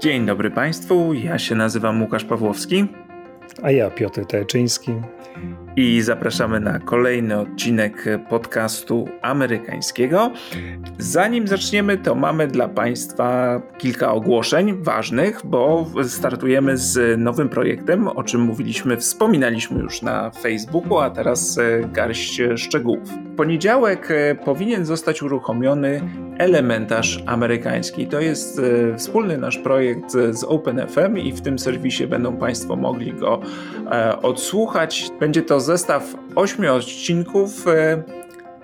[0.00, 2.86] Dzień dobry Państwu, ja się nazywam Łukasz Pawłowski.
[3.62, 4.92] A ja Piotr Tajczyński
[5.76, 10.30] i zapraszamy na kolejny odcinek podcastu amerykańskiego.
[10.98, 18.22] Zanim zaczniemy, to mamy dla Państwa kilka ogłoszeń ważnych, bo startujemy z nowym projektem, o
[18.22, 23.08] czym mówiliśmy, wspominaliśmy już na Facebooku, a teraz e, garść szczegółów.
[23.08, 26.00] W poniedziałek e, powinien zostać uruchomiony
[26.38, 28.06] elementarz amerykański.
[28.06, 33.12] To jest e, wspólny nasz projekt z OpenFM i w tym serwisie będą Państwo mogli
[33.12, 33.40] go
[34.22, 35.08] odsłuchać.
[35.20, 38.02] Będzie to zestaw ośmiu odcinków e,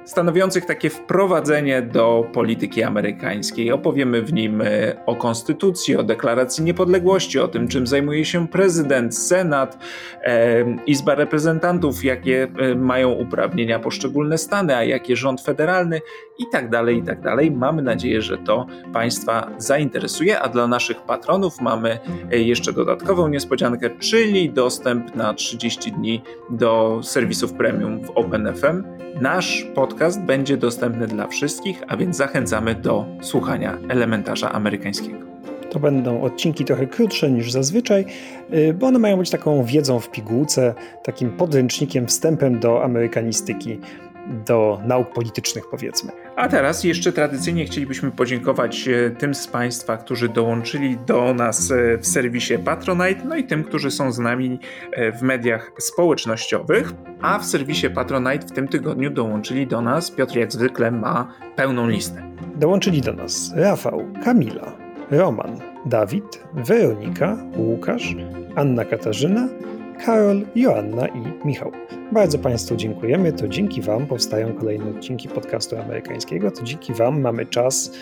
[0.06, 3.72] stanowiących takie wprowadzenie do polityki amerykańskiej.
[3.72, 4.66] Opowiemy w nim e,
[5.06, 9.78] o konstytucji, o deklaracji niepodległości, o tym, czym zajmuje się prezydent, senat,
[10.22, 16.00] e, Izba Reprezentantów, jakie mają uprawnienia poszczególne stany, a jakie rząd federalny
[16.38, 17.50] i tak dalej, i tak dalej.
[17.50, 21.98] Mamy nadzieję, że to Państwa zainteresuje, a dla naszych patronów mamy
[22.30, 28.84] jeszcze dodatkową niespodziankę, czyli dostęp na 30 dni do serwisów premium w OpenFM.
[29.20, 35.18] Nasz podcast będzie dostępny dla wszystkich, a więc zachęcamy do słuchania elementarza amerykańskiego.
[35.70, 38.04] To będą odcinki trochę krótsze niż zazwyczaj,
[38.54, 43.80] y, bo one mają być taką wiedzą w pigułce, takim podręcznikiem, wstępem do amerykanistyki
[44.46, 46.25] do nauk politycznych, powiedzmy.
[46.36, 51.98] A teraz jeszcze tradycyjnie chcielibyśmy podziękować e, tym z Państwa, którzy dołączyli do nas e,
[51.98, 54.60] w serwisie Patronite, no i tym, którzy są z nami
[54.92, 56.92] e, w mediach społecznościowych.
[57.20, 61.88] A w serwisie Patronite w tym tygodniu dołączyli do nas, Piotr jak zwykle ma pełną
[61.88, 62.22] listę.
[62.56, 64.72] Dołączyli do nas Rafał, Kamila,
[65.10, 68.14] Roman, Dawid, Weronika, Łukasz,
[68.56, 69.48] Anna Katarzyna,
[70.04, 71.72] Karol, Joanna i Michał.
[72.12, 73.32] Bardzo Państwu dziękujemy.
[73.32, 76.50] To dzięki Wam powstają kolejne odcinki podcastu amerykańskiego.
[76.50, 77.92] To dzięki Wam mamy czas,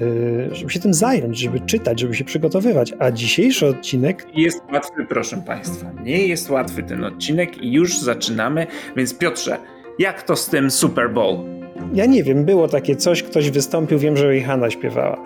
[0.00, 2.92] y, żeby się tym zająć, żeby czytać, żeby się przygotowywać.
[2.98, 4.26] A dzisiejszy odcinek.
[4.34, 5.92] Jest łatwy, proszę Państwa.
[6.04, 8.66] Nie jest łatwy ten odcinek i już zaczynamy.
[8.96, 9.58] Więc Piotrze,
[9.98, 11.51] jak to z tym Super Bowl?
[11.94, 15.24] Ja nie wiem, było takie coś, ktoś wystąpił, wiem, że Rihanna śpiewała.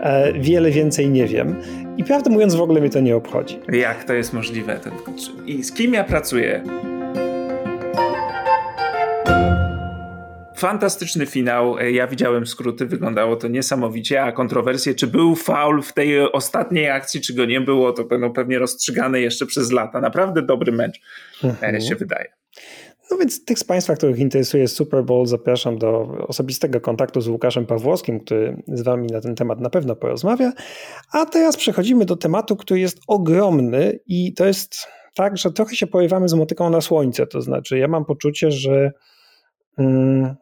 [0.00, 1.56] E, wiele więcej nie wiem.
[1.96, 3.60] I prawdę mówiąc, w ogóle mnie to nie obchodzi.
[3.72, 4.80] Jak to jest możliwe?
[5.46, 6.62] I z kim ja pracuję?
[10.56, 11.78] Fantastyczny finał.
[11.78, 17.20] Ja widziałem skróty, wyglądało to niesamowicie, a kontrowersje, czy był faul w tej ostatniej akcji,
[17.20, 20.00] czy go nie było, to będą pewnie rozstrzygane jeszcze przez lata.
[20.00, 21.00] Naprawdę dobry mecz
[21.44, 21.80] mhm.
[21.80, 22.28] się wydaje.
[23.10, 27.66] No więc tych z Państwa, których interesuje Super Bowl, zapraszam do osobistego kontaktu z Łukaszem
[27.66, 30.52] Pawłowskim, który z Wami na ten temat na pewno porozmawia.
[31.12, 35.86] A teraz przechodzimy do tematu, który jest ogromny i to jest tak, że trochę się
[35.86, 37.26] porywamy z motyką na słońce.
[37.26, 38.92] To znaczy, ja mam poczucie, że.
[39.78, 40.34] Mm,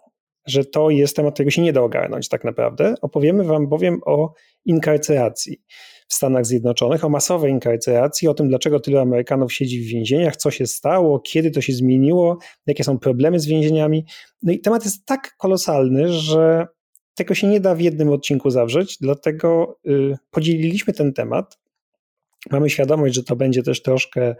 [0.46, 2.94] że to jest temat, którego się nie da ogarnąć tak naprawdę.
[3.02, 4.32] Opowiemy Wam bowiem o
[4.64, 5.62] inkarceracji
[6.08, 10.50] w Stanach Zjednoczonych, o masowej inkarceracji, o tym, dlaczego tylu Amerykanów siedzi w więzieniach, co
[10.50, 14.04] się stało, kiedy to się zmieniło, jakie są problemy z więzieniami.
[14.42, 16.66] No i temat jest tak kolosalny, że
[17.14, 21.58] tego się nie da w jednym odcinku zawrzeć, dlatego y, podzieliliśmy ten temat.
[22.50, 24.36] Mamy świadomość, że to będzie też troszkę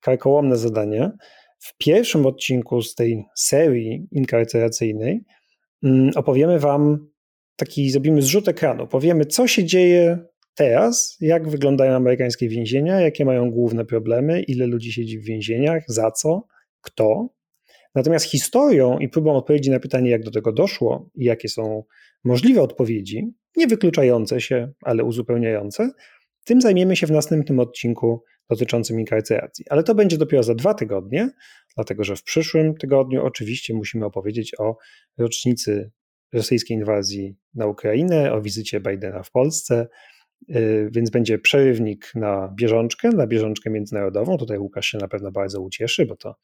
[0.00, 1.10] karkołomne zadanie.
[1.58, 5.24] W pierwszym odcinku z tej serii inkarceracyjnej
[5.82, 7.08] mm, opowiemy Wam
[7.56, 10.18] taki, zrobimy zrzut ekranu, powiemy, co się dzieje
[10.58, 16.10] teraz, jak wyglądają amerykańskie więzienia, jakie mają główne problemy, ile ludzi siedzi w więzieniach, za
[16.10, 16.46] co,
[16.80, 17.28] kto.
[17.94, 21.84] Natomiast historią i próbą odpowiedzi na pytanie, jak do tego doszło i jakie są
[22.24, 25.90] możliwe odpowiedzi, nie wykluczające się, ale uzupełniające,
[26.44, 29.64] tym zajmiemy się w następnym odcinku dotyczącym inkarceracji.
[29.70, 31.30] Ale to będzie dopiero za dwa tygodnie,
[31.76, 34.76] dlatego że w przyszłym tygodniu oczywiście musimy opowiedzieć o
[35.18, 35.90] rocznicy
[36.32, 39.88] rosyjskiej inwazji na Ukrainę, o wizycie Bidena w Polsce,
[40.90, 44.36] więc będzie przerywnik na bieżączkę, na bieżączkę międzynarodową.
[44.36, 46.36] Tutaj Łukasz się na pewno bardzo ucieszy, bo to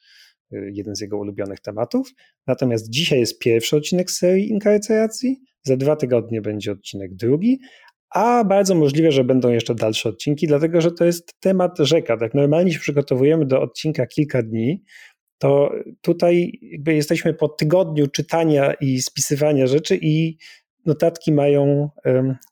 [0.52, 2.08] y, jeden z jego ulubionych tematów.
[2.46, 7.58] Natomiast dzisiaj jest pierwszy odcinek serii inkarceracji, za dwa tygodnie będzie odcinek drugi,
[8.10, 12.16] a bardzo możliwe, że będą jeszcze dalsze odcinki, dlatego że to jest temat rzeka.
[12.16, 14.84] Tak normalnie się przygotowujemy do odcinka kilka dni,
[15.38, 16.52] to tutaj
[16.86, 20.36] jesteśmy po tygodniu czytania i spisywania rzeczy i
[20.86, 21.90] notatki mają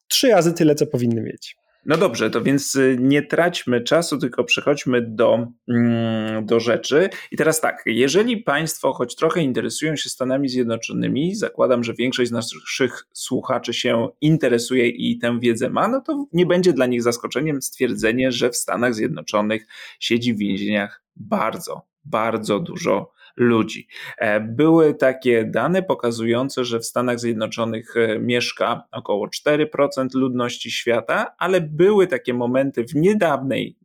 [0.08, 1.56] trzy razy tyle, co powinny mieć.
[1.86, 7.10] No dobrze, to więc y, nie traćmy czasu, tylko przechodźmy do, mm, do rzeczy.
[7.30, 12.32] I teraz tak, jeżeli Państwo choć trochę interesują się Stanami Zjednoczonymi, zakładam, że większość z
[12.32, 17.62] naszych słuchaczy się interesuje i tę wiedzę ma, no to nie będzie dla nich zaskoczeniem
[17.62, 19.66] stwierdzenie, że w Stanach Zjednoczonych
[20.00, 23.86] siedzi w więzieniach bardzo, bardzo dużo ludzi.
[24.18, 31.34] E, były takie dane pokazujące, że w Stanach Zjednoczonych e, mieszka około 4% ludności świata,
[31.38, 33.76] ale były takie momenty w niedawnej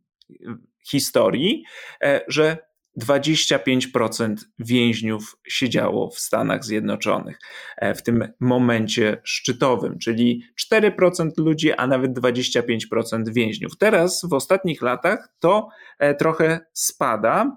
[0.84, 1.64] historii,
[2.28, 2.68] że
[3.00, 7.38] 25% więźniów siedziało w Stanach Zjednoczonych
[7.76, 10.42] e, w tym momencie szczytowym, czyli
[10.72, 13.78] 4% ludzi, a nawet 25% więźniów.
[13.78, 15.68] Teraz w ostatnich latach to
[15.98, 17.56] e, trochę spada.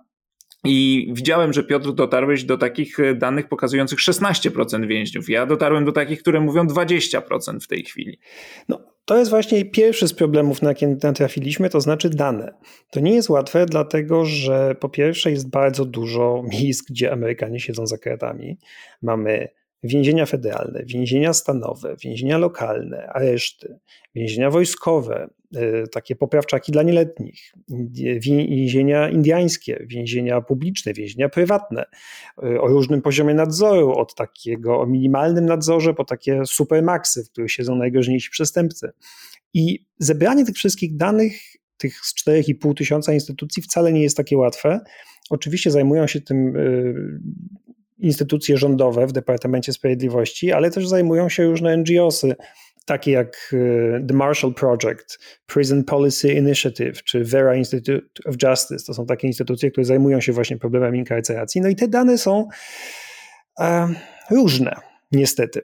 [0.64, 5.30] I widziałem, że Piotr dotarłeś do takich e, danych pokazujących 16% więźniów.
[5.30, 8.20] Ja dotarłem do takich, które mówią 20% w tej chwili.
[8.70, 12.54] No, to jest właśnie pierwszy z problemów, na jakie natrafiliśmy, to znaczy dane.
[12.92, 17.88] To nie jest łatwe, dlatego że po pierwsze jest bardzo dużo miejsc, gdzie Amerykanie siedzą
[17.88, 18.58] za kratami.
[19.02, 19.48] Mamy
[19.84, 23.80] więzienia federalne, więzienia stanowe, więzienia lokalne, areszty,
[24.16, 27.54] więzienia wojskowe, y, takie poprawczaki dla nieletnich,
[28.50, 31.86] więzienia indyjskie, więzienia publiczne, więzienia prywatne,
[32.44, 37.52] y, o różnym poziomie nadzoru, od takiego o minimalnym nadzorze po takie supermaxy, w których
[37.52, 38.92] siedzą najgroźniejsi przestępcy.
[39.54, 41.42] I zebranie tych wszystkich danych,
[41.78, 44.80] tych z 4,5 tysiąca instytucji wcale nie jest takie łatwe.
[45.30, 47.20] Oczywiście zajmują się tym y,
[48.02, 52.36] instytucje rządowe w Departamencie Sprawiedliwości, ale też zajmują się różne NGOsy,
[52.86, 58.86] takie jak e, The Marshall Project, Prison Policy Initiative czy Vera Institute of Justice.
[58.86, 61.62] To są takie instytucje, które zajmują się właśnie problemami inkarceracji.
[61.62, 62.48] No i te dane są
[63.60, 63.88] e,
[64.32, 64.76] różne,
[65.12, 65.62] niestety.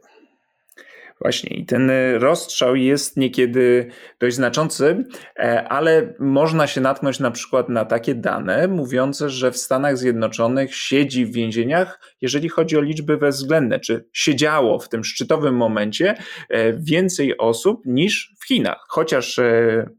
[1.21, 1.57] Właśnie.
[1.57, 3.87] I ten e, rozstrzał jest niekiedy
[4.19, 5.05] dość znaczący,
[5.39, 10.75] e, ale można się natknąć na przykład na takie dane mówiące, że w Stanach Zjednoczonych
[10.75, 16.15] siedzi w więzieniach, jeżeli chodzi o liczby bezwzględne, czy siedziało w tym szczytowym momencie
[16.49, 19.39] e, więcej osób niż Chinach, chociaż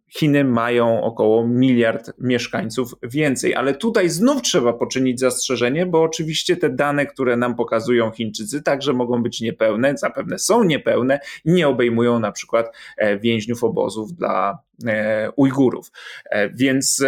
[0.09, 3.55] Chiny mają około miliard mieszkańców więcej.
[3.55, 8.93] Ale tutaj znów trzeba poczynić zastrzeżenie, bo oczywiście te dane, które nam pokazują Chińczycy, także
[8.93, 14.59] mogą być niepełne, zapewne są niepełne i nie obejmują na przykład e, więźniów obozów dla
[14.87, 15.91] e, Ujgurów.
[16.31, 17.05] E, więc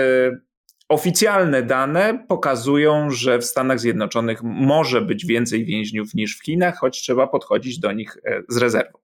[0.88, 7.00] Oficjalne dane pokazują, że w Stanach Zjednoczonych może być więcej więźniów niż w Chinach, choć
[7.00, 8.16] trzeba podchodzić do nich
[8.48, 8.99] z rezerwą.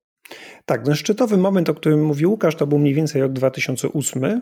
[0.67, 4.41] Tak, ten szczytowy moment, o którym mówił Łukasz, to był mniej więcej rok 2008,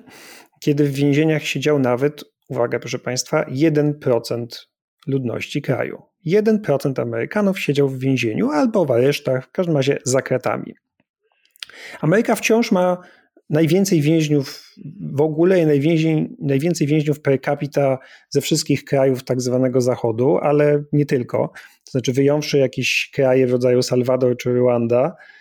[0.60, 4.46] kiedy w więzieniach siedział nawet, uwaga proszę Państwa, 1%
[5.06, 6.02] ludności kraju.
[6.26, 10.74] 1% Amerykanów siedział w więzieniu albo w aresztach, w każdym razie za kratami.
[12.00, 12.98] Ameryka wciąż ma
[13.50, 14.74] najwięcej więźniów
[15.12, 15.66] w ogóle i
[16.40, 17.98] najwięcej, więźniów per capita
[18.28, 21.52] ze wszystkich krajów tak zwanego Zachodu, ale nie tylko.
[21.84, 25.33] To znaczy, wyjąwszy jakieś kraje w rodzaju Salwador czy Rwanda, E,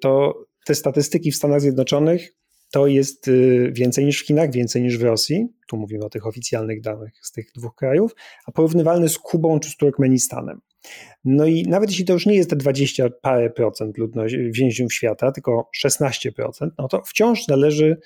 [0.00, 2.32] to te statystyki w Stanach Zjednoczonych
[2.72, 3.32] to jest e,
[3.72, 5.46] więcej niż w Chinach, więcej niż w Rosji.
[5.68, 8.14] Tu mówimy o tych oficjalnych danych z tych dwóch krajów,
[8.46, 10.60] a porównywalne z Kubą czy z Turkmenistanem.
[11.24, 15.32] No i nawet jeśli to już nie jest te 20 parę procent ludności, więźniów świata,
[15.32, 17.96] tylko 16%, no to wciąż należy,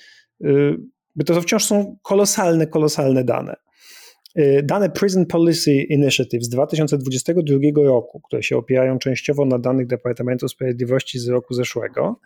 [1.17, 3.57] by to wciąż są kolosalne, kolosalne dane.
[4.39, 10.49] Y, dane Prison Policy Initiative z 2022 roku, które się opierają częściowo na danych Departamentu
[10.49, 12.21] Sprawiedliwości z roku zeszłego,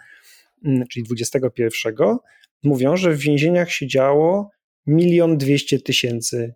[0.64, 2.18] mm, czyli 2021,
[2.62, 4.50] mówią, że w więzieniach siedziało
[4.86, 6.54] milion dwieście tysięcy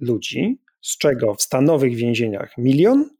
[0.00, 3.10] ludzi, z czego w stanowych więzieniach milion,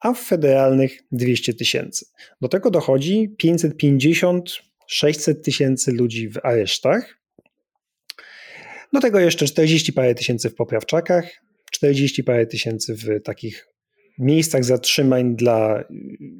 [0.00, 2.06] a w federalnych 200 tysięcy.
[2.40, 7.18] Do tego dochodzi 550-600 tysięcy ludzi w aresztach,
[8.92, 11.30] do tego jeszcze 40 parę tysięcy w poprawczakach,
[11.70, 13.68] 40 parę tysięcy w takich
[14.18, 15.84] miejscach zatrzymań dla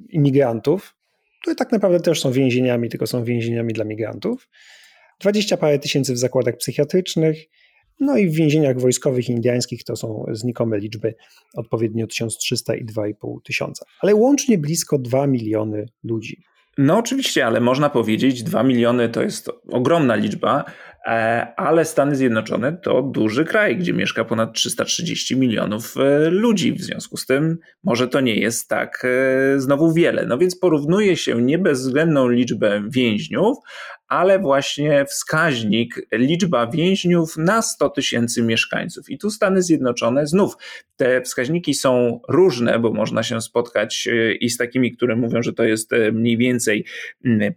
[0.09, 0.95] imigrantów,
[1.41, 4.49] które tak naprawdę też są więzieniami, tylko są więzieniami dla migrantów.
[5.21, 7.39] 20 parę tysięcy w zakładach psychiatrycznych,
[8.01, 11.15] no i w więzieniach wojskowych indiańskich to są znikome liczby,
[11.55, 13.15] odpowiednio 1300 i 2,5
[13.45, 13.87] tysiąca.
[14.01, 16.43] Ale łącznie blisko 2 miliony ludzi.
[16.79, 20.65] No oczywiście, ale można powiedzieć, 2 miliony to jest ogromna liczba,
[21.57, 26.73] ale Stany Zjednoczone to duży kraj, gdzie mieszka ponad 330 milionów e, ludzi.
[26.73, 30.27] W związku z tym może to nie jest tak e, znowu wiele.
[30.27, 33.59] No więc porównuje się nie bezwzględną liczbę więźniów,
[34.09, 39.11] ale właśnie wskaźnik, liczba więźniów na 100 tysięcy mieszkańców.
[39.11, 40.55] I tu Stany Zjednoczone, znów
[40.97, 45.53] te wskaźniki są różne, bo można się spotkać e, i z takimi, które mówią, że
[45.53, 46.85] to jest e, mniej więcej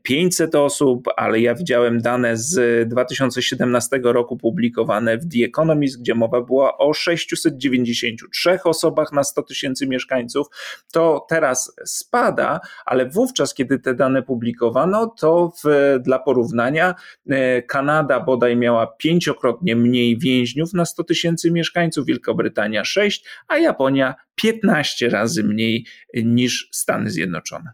[0.03, 6.15] 500 osób, ale ja widziałem dane z 2017 2017 roku publikowane w The Economist, gdzie
[6.15, 10.47] mowa była o 693 osobach na 100 tysięcy mieszkańców,
[10.91, 16.95] to teraz spada, ale wówczas, kiedy te dane publikowano, to w, dla porównania
[17.29, 24.15] e, Kanada bodaj miała pięciokrotnie mniej więźniów na 100 tysięcy mieszkańców, Wielkobrytania 6, a Japonia
[24.35, 27.71] 15 razy mniej niż Stany Zjednoczone.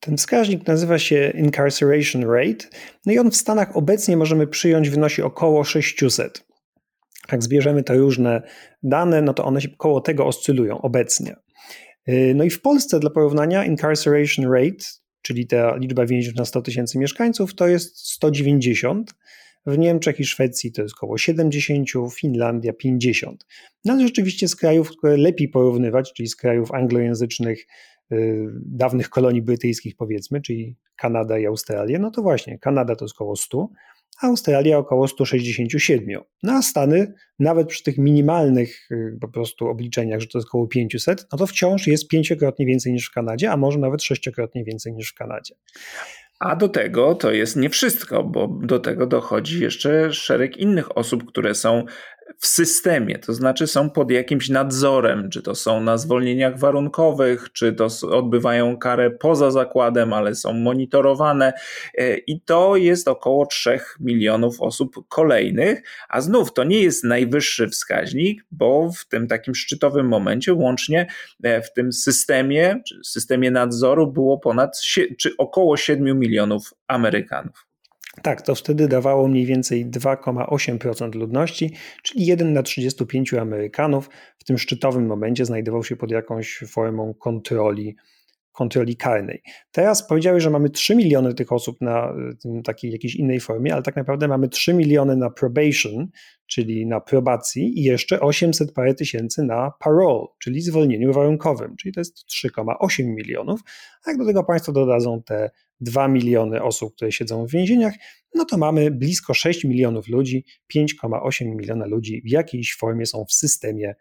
[0.00, 2.66] Ten wskaźnik nazywa się incarceration rate,
[3.06, 6.46] no i on w Stanach obecnie możemy przyjąć wynosi około 600.
[7.32, 8.42] Jak zbierzemy te różne
[8.82, 11.36] dane, no to one się koło tego oscylują obecnie.
[12.08, 14.84] Y, no i w Polsce dla porównania incarceration rate,
[15.22, 19.14] czyli ta liczba więźniów na 100 tysięcy mieszkańców, to jest 190.
[19.66, 23.46] W Niemczech i Szwecji to jest około 70, Finlandia 50.
[23.84, 27.66] No ale rzeczywiście z krajów, które lepiej porównywać, czyli z krajów anglojęzycznych,
[28.64, 33.36] dawnych kolonii brytyjskich powiedzmy, czyli Kanada i Australia, no to właśnie Kanada to jest około
[33.36, 33.68] 100,
[34.22, 36.20] a Australia około 167.
[36.42, 40.66] No a Stany, nawet przy tych minimalnych yy, po prostu obliczeniach, że to jest około
[40.66, 44.92] 500, no to wciąż jest pięciokrotnie więcej niż w Kanadzie, a może nawet sześciokrotnie więcej
[44.92, 45.54] niż w Kanadzie.
[46.40, 51.24] A do tego to jest nie wszystko, bo do tego dochodzi jeszcze szereg innych osób,
[51.26, 51.84] które są
[52.38, 57.72] w systemie, to znaczy są pod jakimś nadzorem, czy to są na zwolnieniach warunkowych, czy
[57.72, 61.52] to odbywają karę poza zakładem, ale są monitorowane
[61.94, 67.68] e, i to jest około 3 milionów osób kolejnych, a znów to nie jest najwyższy
[67.68, 71.06] wskaźnik, bo w tym takim szczytowym momencie łącznie
[71.42, 74.80] e, w tym systemie, systemie nadzoru było ponad,
[75.18, 77.65] czy około 7 milionów Amerykanów.
[78.22, 84.10] Tak, to wtedy dawało mniej więcej 2,8% ludności, czyli 1 na 35 Amerykanów.
[84.38, 87.96] W tym szczytowym momencie znajdował się pod jakąś formą kontroli,
[88.56, 89.42] kontroli karnej.
[89.70, 92.14] Teraz powiedziałeś, że mamy 3 miliony tych osób na
[92.64, 96.08] takiej jakiejś innej formie, ale tak naprawdę mamy 3 miliony na probation,
[96.46, 102.00] czyli na probacji i jeszcze 800 parę tysięcy na parole, czyli zwolnieniu warunkowym, czyli to
[102.00, 103.60] jest 3,8 milionów.
[104.04, 107.94] A jak do tego Państwo dodadzą te 2 miliony osób, które siedzą w więzieniach,
[108.34, 110.44] no to mamy blisko 6 milionów ludzi,
[110.76, 113.94] 5,8 miliona ludzi w jakiejś formie są w systemie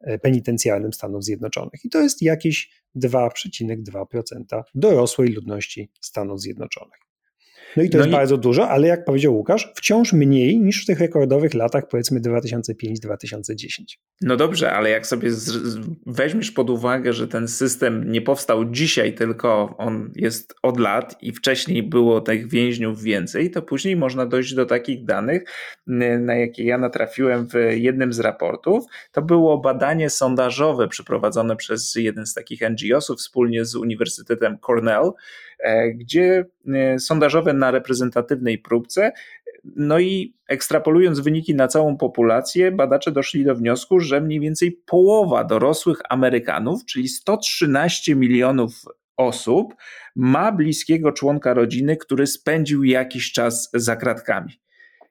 [0.00, 1.84] e, penitencjarnym Stanów Zjednoczonych.
[1.84, 7.07] I to jest jakieś 2,2% dorosłej ludności Stanów Zjednoczonych.
[7.76, 8.16] No i to no jest i...
[8.16, 13.82] bardzo dużo, ale jak powiedział Łukasz, wciąż mniej niż w tych rekordowych latach, powiedzmy 2005-2010.
[14.22, 15.78] No dobrze, ale jak sobie z...
[16.06, 21.32] weźmiesz pod uwagę, że ten system nie powstał dzisiaj, tylko on jest od lat i
[21.32, 25.42] wcześniej było tych więźniów więcej, to później można dojść do takich danych,
[26.20, 28.84] na jakie ja natrafiłem w jednym z raportów.
[29.12, 35.10] To było badanie sondażowe przeprowadzone przez jeden z takich NGO-sów wspólnie z Uniwersytetem Cornell,
[35.94, 39.12] gdzie e, sondażowe na reprezentatywnej próbce
[39.76, 45.44] no i ekstrapolując wyniki na całą populację, badacze doszli do wniosku, że mniej więcej połowa
[45.44, 48.72] dorosłych Amerykanów, czyli 113 milionów
[49.16, 49.74] osób,
[50.16, 54.60] ma bliskiego członka rodziny, który spędził jakiś czas za kratkami.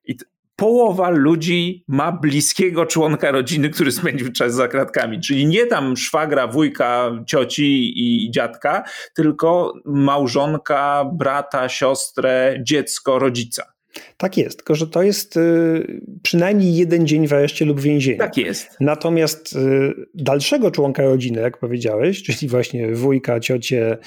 [0.06, 0.18] I
[0.58, 5.20] połowa ludzi ma bliskiego członka rodziny, który spędził czas za kratkami.
[5.20, 8.84] Czyli nie tam szwagra, wujka, cioci i dziadka,
[9.14, 13.77] tylko małżonka, brata, siostrę, dziecko, rodzica.
[14.18, 18.18] Tak jest, tylko że to jest y, przynajmniej jeden dzień w areszcie lub więzieniu.
[18.18, 18.78] Tak jest.
[18.80, 23.98] Natomiast y, dalszego członka rodziny, jak powiedziałeś, czyli właśnie wujka, ciocie,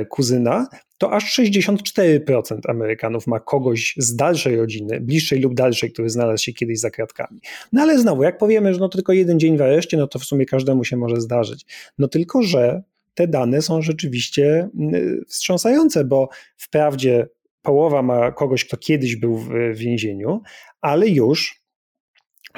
[0.00, 0.66] y, kuzyna,
[0.98, 6.52] to aż 64% Amerykanów ma kogoś z dalszej rodziny, bliższej lub dalszej, który znalazł się
[6.52, 7.40] kiedyś za kratkami.
[7.72, 10.24] No ale znowu, jak powiemy, że no tylko jeden dzień w areszcie, no to w
[10.24, 11.66] sumie każdemu się może zdarzyć.
[11.98, 12.82] No tylko, że
[13.14, 14.68] te dane są rzeczywiście
[15.28, 17.26] wstrząsające, bo wprawdzie
[17.62, 20.40] połowa ma kogoś, kto kiedyś był w więzieniu,
[20.80, 21.68] ale już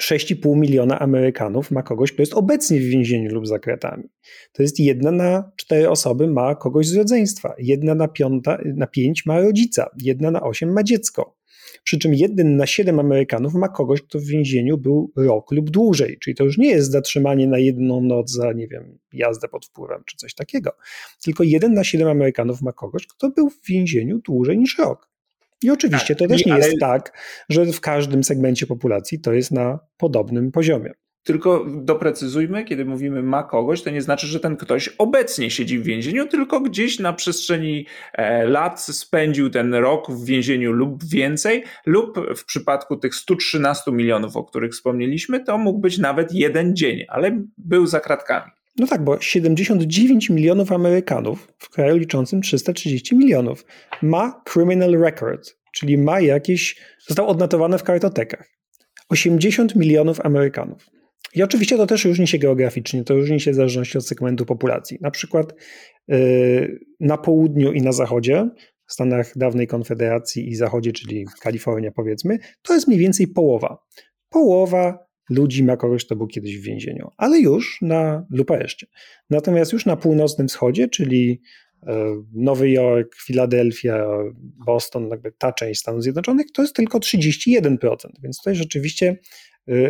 [0.00, 4.04] 6,5 miliona Amerykanów ma kogoś, kto jest obecnie w więzieniu lub za kratami.
[4.52, 9.26] To jest jedna na cztery osoby ma kogoś z rodzeństwa, jedna na, piąta, na pięć
[9.26, 11.39] ma rodzica, jedna na osiem ma dziecko.
[11.84, 16.18] Przy czym jeden na siedem Amerykanów ma kogoś, kto w więzieniu był rok lub dłużej.
[16.20, 20.02] Czyli to już nie jest zatrzymanie na jedną noc za, nie wiem, jazdę pod wpływem
[20.06, 20.72] czy coś takiego.
[21.24, 25.10] Tylko jeden na siedem Amerykanów ma kogoś, kto był w więzieniu dłużej niż rok.
[25.62, 26.66] I oczywiście tak, to też nie ale...
[26.66, 30.92] jest tak, że w każdym segmencie populacji to jest na podobnym poziomie.
[31.24, 35.82] Tylko doprecyzujmy, kiedy mówimy ma kogoś, to nie znaczy, że ten ktoś obecnie siedzi w
[35.82, 42.18] więzieniu, tylko gdzieś na przestrzeni e, lat spędził ten rok w więzieniu lub więcej, lub
[42.36, 47.42] w przypadku tych 113 milionów, o których wspomnieliśmy, to mógł być nawet jeden dzień, ale
[47.58, 48.50] był za kratkami.
[48.76, 53.64] No tak, bo 79 milionów Amerykanów w kraju liczącym 330 milionów
[54.02, 56.76] ma criminal record, czyli ma jakieś,
[57.08, 58.48] został odnotowany w kartotekach.
[59.08, 60.99] 80 milionów Amerykanów.
[61.34, 64.98] I oczywiście to też różni się geograficznie, to różni się w zależności od segmentu populacji.
[65.00, 65.54] Na przykład
[66.08, 68.48] yy, na południu i na zachodzie,
[68.86, 73.78] w Stanach dawnej Konfederacji i zachodzie, czyli Kalifornia powiedzmy, to jest mniej więcej połowa.
[74.28, 74.98] Połowa
[75.30, 78.86] ludzi ma kogoś, kto był kiedyś w więzieniu, ale już na lub areszcie.
[79.30, 81.40] Natomiast już na północnym wschodzie, czyli
[81.86, 84.06] e, Nowy Jork, Filadelfia,
[84.66, 89.18] Boston, jakby ta część Stanów Zjednoczonych, to jest tylko 31%, więc tutaj rzeczywiście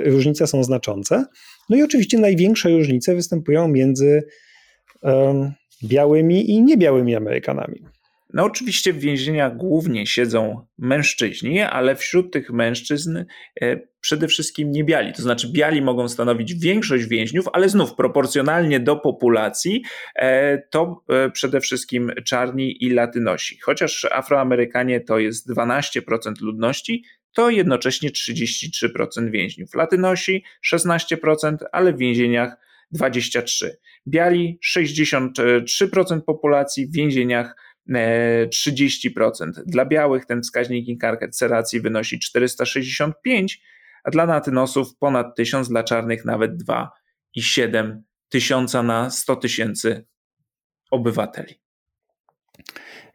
[0.04, 1.24] różnice są znaczące.
[1.68, 4.22] No i oczywiście największe różnice występują między
[5.84, 7.84] białymi i niebiałymi Amerykanami.
[8.34, 13.24] No, oczywiście w więzieniach głównie siedzą mężczyźni, ale wśród tych mężczyzn
[13.60, 15.12] e, przede wszystkim nie biali.
[15.12, 19.82] To znaczy, biali mogą stanowić większość więźniów, ale znów proporcjonalnie do populacji
[20.16, 23.58] e, to e, przede wszystkim czarni i latynosi.
[23.62, 29.74] Chociaż Afroamerykanie to jest 12% ludności, to jednocześnie 33% więźniów.
[29.74, 32.56] Latynosi 16%, ale w więzieniach
[32.94, 33.42] 23%.
[34.08, 37.56] Biali 63% populacji, w więzieniach
[37.88, 39.50] 30%.
[39.66, 43.62] Dla białych ten wskaźnik inkarceracji wynosi 465,
[44.04, 50.06] a dla natynosów ponad 1000, dla czarnych nawet 2,7 tysiąca na 100 tysięcy
[50.90, 51.60] obywateli.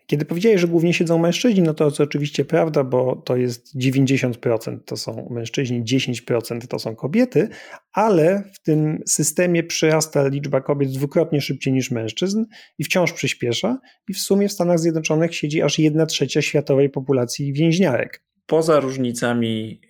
[0.07, 4.77] Kiedy powiedziałeś, że głównie siedzą mężczyźni, no to, to oczywiście prawda, bo to jest 90%
[4.85, 7.49] to są mężczyźni, 10% to są kobiety,
[7.93, 12.45] ale w tym systemie przyrasta liczba kobiet dwukrotnie szybciej niż mężczyzn
[12.77, 13.77] i wciąż przyspiesza
[14.09, 19.81] i w sumie w Stanach Zjednoczonych siedzi aż 1 trzecia światowej populacji więźniarek poza różnicami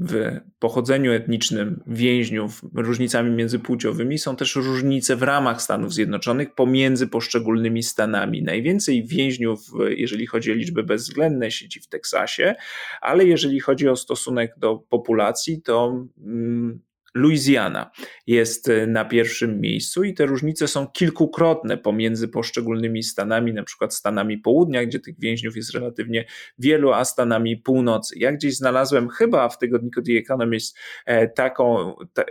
[0.00, 7.82] w pochodzeniu etnicznym więźniów, różnicami międzypłciowymi, są też różnice w ramach Stanów Zjednoczonych pomiędzy poszczególnymi
[7.82, 8.42] stanami.
[8.42, 12.54] Najwięcej więźniów, jeżeli chodzi o liczby bezwzględne, siedzi w Teksasie,
[13.00, 16.80] ale jeżeli chodzi o stosunek do populacji, to mm,
[17.14, 17.90] Louisiana
[18.26, 23.94] jest e, na pierwszym miejscu i te różnice są kilkukrotne pomiędzy poszczególnymi stanami, na przykład
[23.94, 26.24] stanami południa, gdzie tych więźniów jest relatywnie
[26.58, 28.18] wielu, a stanami północy.
[28.18, 32.24] Ja gdzieś znalazłem chyba w tygodniku The Economist e, taką, e,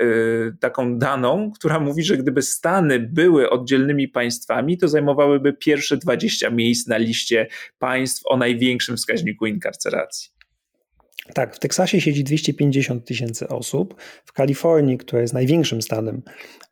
[0.60, 6.88] taką daną, która mówi, że gdyby Stany były oddzielnymi państwami, to zajmowałyby pierwsze 20 miejsc
[6.88, 7.48] na liście
[7.80, 10.33] państw o największym wskaźniku inkarceracji.
[11.34, 16.22] Tak, w Teksasie siedzi 250 tysięcy osób, w Kalifornii, która jest największym stanem,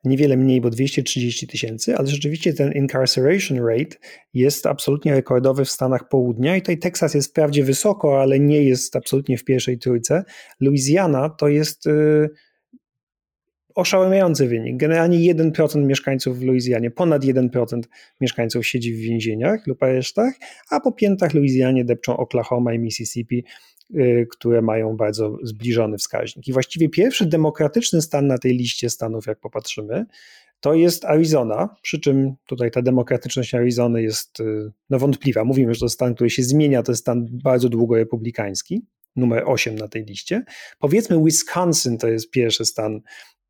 [0.04, 3.96] niewiele mniej, bo 230 tysięcy, ale rzeczywiście ten incarceration rate
[4.34, 8.96] jest absolutnie rekordowy w Stanach Południa i tutaj Teksas jest wprawdzie wysoko, ale nie jest
[8.96, 10.24] absolutnie w pierwszej trójce.
[10.60, 12.30] Louisiana to jest yy,
[13.76, 14.78] oszałamiający wynik.
[14.78, 17.82] Generalnie 1% mieszkańców w Luizjanie, ponad 1%
[18.22, 20.34] mieszkańców siedzi w więzieniach lub aresztach,
[20.70, 23.44] a po piętach Luizjanie depczą Oklahoma i Mississippi,
[23.96, 26.48] Y, które mają bardzo zbliżony wskaźnik.
[26.48, 30.06] I właściwie pierwszy demokratyczny stan na tej liście stanów, jak popatrzymy,
[30.60, 35.44] to jest Arizona, przy czym tutaj ta demokratyczność Arizony jest y, no, wątpliwa.
[35.44, 39.76] Mówimy, że to stan, który się zmienia, to jest stan bardzo długo republikański, numer 8
[39.76, 40.44] na tej liście.
[40.80, 43.02] Powiedzmy Wisconsin to jest pierwszy stan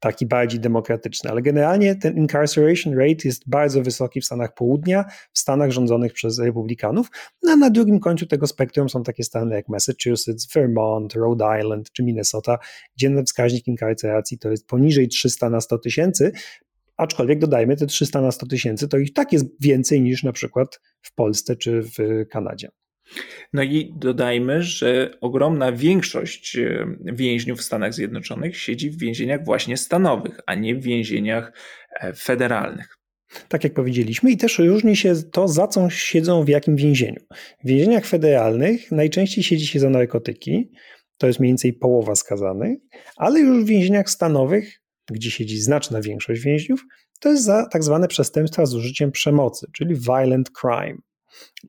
[0.02, 5.40] taki bardziej demokratyczny, ale generalnie ten incarceration rate jest bardzo wysoki w Stanach Południa, w
[5.40, 7.08] Stanach rządzonych przez republikanów,
[7.44, 11.92] no a na drugim końcu tego spektrum są takie stany jak Massachusetts, Vermont, Rhode Island
[11.92, 12.58] czy Minnesota,
[12.98, 16.32] gdzie wskaźnik inkarceracji to jest poniżej 300 na 100 tysięcy,
[16.98, 20.80] aczkolwiek dodajmy te 300 na 100 tysięcy, to ich tak jest więcej niż na przykład
[21.02, 22.70] w Polsce czy w Kanadzie.
[23.54, 29.78] No i dodajmy, że ogromna większość e, więźniów w Stanach Zjednoczonych siedzi w więzieniach właśnie
[29.78, 31.54] stanowych, a nie w więzieniach
[32.02, 32.98] e, federalnych.
[33.48, 37.22] Tak jak powiedzieliśmy, i też różni się to, za co siedzą w jakim więzieniu.
[37.64, 40.72] W więzieniach federalnych najczęściej siedzi się za narkotyki,
[41.18, 42.80] to jest mniej więcej połowa skazanych,
[43.18, 46.86] ale już w więzieniach stanowych, gdzie siedzi znaczna większość więźniów,
[47.20, 50.98] to jest za tak zwane przestępstwa z użyciem przemocy, czyli violent crime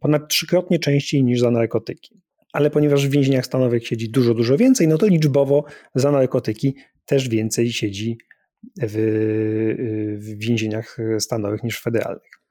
[0.01, 2.21] ponad trzykrotnie częściej niż za narkotyki.
[2.53, 7.29] Ale ponieważ w więzieniach stanowych siedzi dużo, dużo więcej, no to liczbowo za narkotyki też
[7.29, 8.19] więcej siedzi
[8.83, 8.95] w,
[10.19, 12.43] w więzieniach stanowych niż federalnych.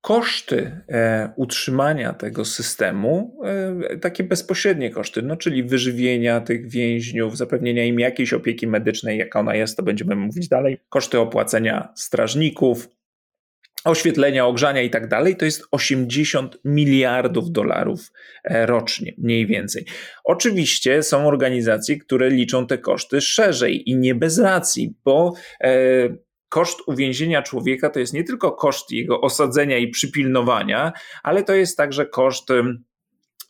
[0.00, 7.84] Koszty e, utrzymania tego systemu, e, takie bezpośrednie koszty, no czyli wyżywienia tych więźniów, zapewnienia
[7.84, 12.88] im jakiejś opieki medycznej, jaka ona jest, to będziemy mówić dalej, koszty opłacenia strażników,
[13.84, 18.12] oświetlenia, ogrzania i tak dalej, to jest 80 miliardów dolarów
[18.44, 19.84] e, rocznie, mniej więcej.
[20.24, 25.70] Oczywiście są organizacje, które liczą te koszty szerzej i nie bez racji, bo e,
[26.48, 31.76] koszt uwięzienia człowieka to jest nie tylko koszt jego osadzenia i przypilnowania, ale to jest
[31.76, 32.48] także koszt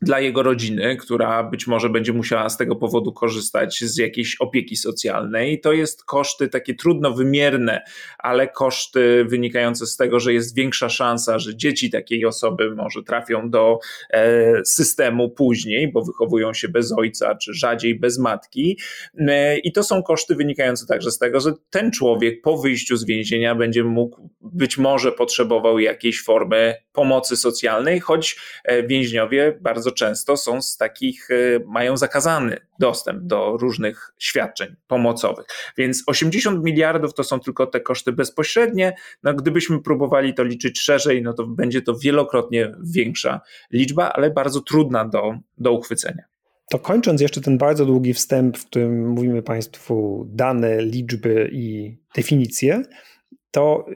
[0.02, 4.76] dla jego rodziny, która być może będzie musiała z tego powodu korzystać z jakiejś opieki
[4.76, 5.60] socjalnej.
[5.60, 7.82] To jest koszty takie trudno wymierne,
[8.18, 13.50] ale koszty wynikające z tego, że jest większa szansa, że dzieci takiej osoby może trafią
[13.50, 13.78] do
[14.10, 18.78] e, systemu później, bo wychowują się bez ojca, czy rzadziej bez matki.
[19.18, 23.04] E, I to są koszty wynikające także z tego, że ten człowiek po wyjściu z
[23.04, 30.36] więzienia będzie mógł, być może potrzebował jakiejś formy pomocy socjalnej, choć e, więźniowie bardzo często
[30.36, 31.34] są z takich, e,
[31.66, 35.46] mają zakazany dostęp do różnych świadczeń pomocowych.
[35.76, 38.96] Więc 80 miliardów to są tylko te koszty bezpośrednie.
[39.22, 43.40] No, gdybyśmy próbowali to liczyć szerzej, no to będzie to wielokrotnie większa
[43.72, 46.22] liczba, ale bardzo trudna do, do uchwycenia.
[46.70, 52.82] To kończąc jeszcze ten bardzo długi wstęp, w którym mówimy Państwu dane, liczby i definicje,
[53.50, 53.86] to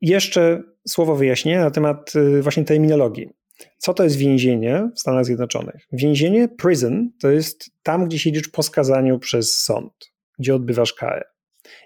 [0.00, 3.30] jeszcze słowo wyjaśnienia na temat y, właśnie terminologii.
[3.78, 5.86] Co to jest więzienie w Stanach Zjednoczonych?
[5.92, 11.24] Więzienie, prison, to jest tam, gdzie siedzisz po skazaniu przez sąd, gdzie odbywasz karę.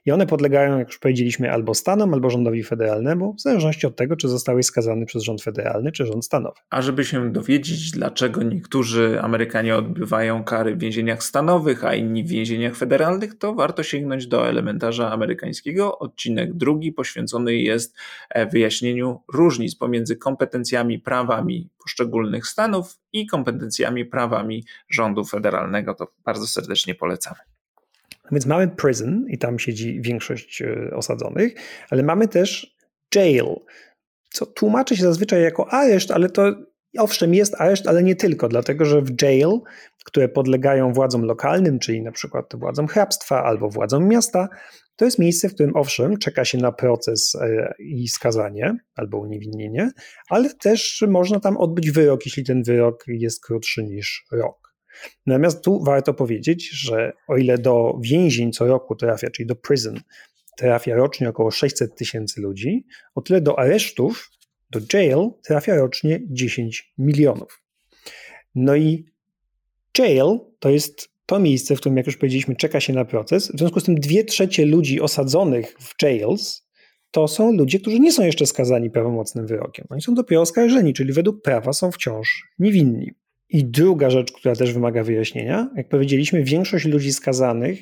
[0.06, 4.16] I one podlegają, jak już powiedzieliśmy, albo stanom, albo rządowi federalnemu, w zależności od tego,
[4.16, 6.56] czy zostałeś skazany przez rząd federalny, czy rząd stanowy.
[6.70, 12.28] A żeby się dowiedzieć, dlaczego niektórzy Amerykanie odbywają kary w więzieniach stanowych, a inni w
[12.28, 15.98] więzieniach federalnych, to warto sięgnąć do elementarza amerykańskiego.
[15.98, 17.96] Odcinek drugi poświęcony jest
[18.30, 25.94] e, wyjaśnieniu różnic pomiędzy kompetencjami, prawami poszczególnych stanów i kompetencjami, prawami rządu federalnego.
[25.94, 27.49] To bardzo serdecznie polecamy.
[28.32, 31.54] Więc mamy prison i tam siedzi większość e, osadzonych,
[31.90, 32.76] ale mamy też
[33.14, 33.56] jail,
[34.30, 36.54] co tłumaczy się zazwyczaj jako areszt, ale to
[36.98, 39.60] owszem jest areszt, ale nie tylko, dlatego że w jail,
[40.04, 44.48] które podlegają władzom lokalnym, czyli na przykład władzom hrabstwa albo władzom miasta,
[44.96, 49.90] to jest miejsce, w którym owszem czeka się na proces e, i skazanie albo uniewinnienie,
[50.28, 54.59] ale też można tam odbyć wyrok, jeśli ten wyrok jest krótszy niż rok.
[55.26, 60.00] Natomiast tu warto powiedzieć, że o ile do więzień co roku trafia, czyli do prison,
[60.56, 64.30] trafia rocznie około 600 tysięcy ludzi, o tyle do aresztów,
[64.70, 67.62] do jail trafia rocznie 10 milionów.
[68.54, 69.06] No i
[69.98, 73.52] jail to jest to miejsce, w którym, jak już powiedzieliśmy, czeka się na proces.
[73.54, 76.70] W związku z tym dwie trzecie ludzi osadzonych w jails
[77.10, 79.86] to są ludzie, którzy nie są jeszcze skazani prawomocnym wyrokiem.
[79.90, 83.10] Oni są dopiero oskarżeni, czyli według prawa są wciąż niewinni.
[83.50, 87.80] I druga rzecz, która też wymaga wyjaśnienia, jak powiedzieliśmy, większość ludzi skazanych,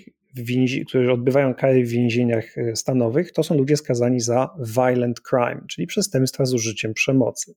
[0.88, 5.86] którzy odbywają kary w więzieniach e, stanowych, to są ludzie skazani za violent crime, czyli
[5.86, 7.54] przestępstwa z użyciem przemocy.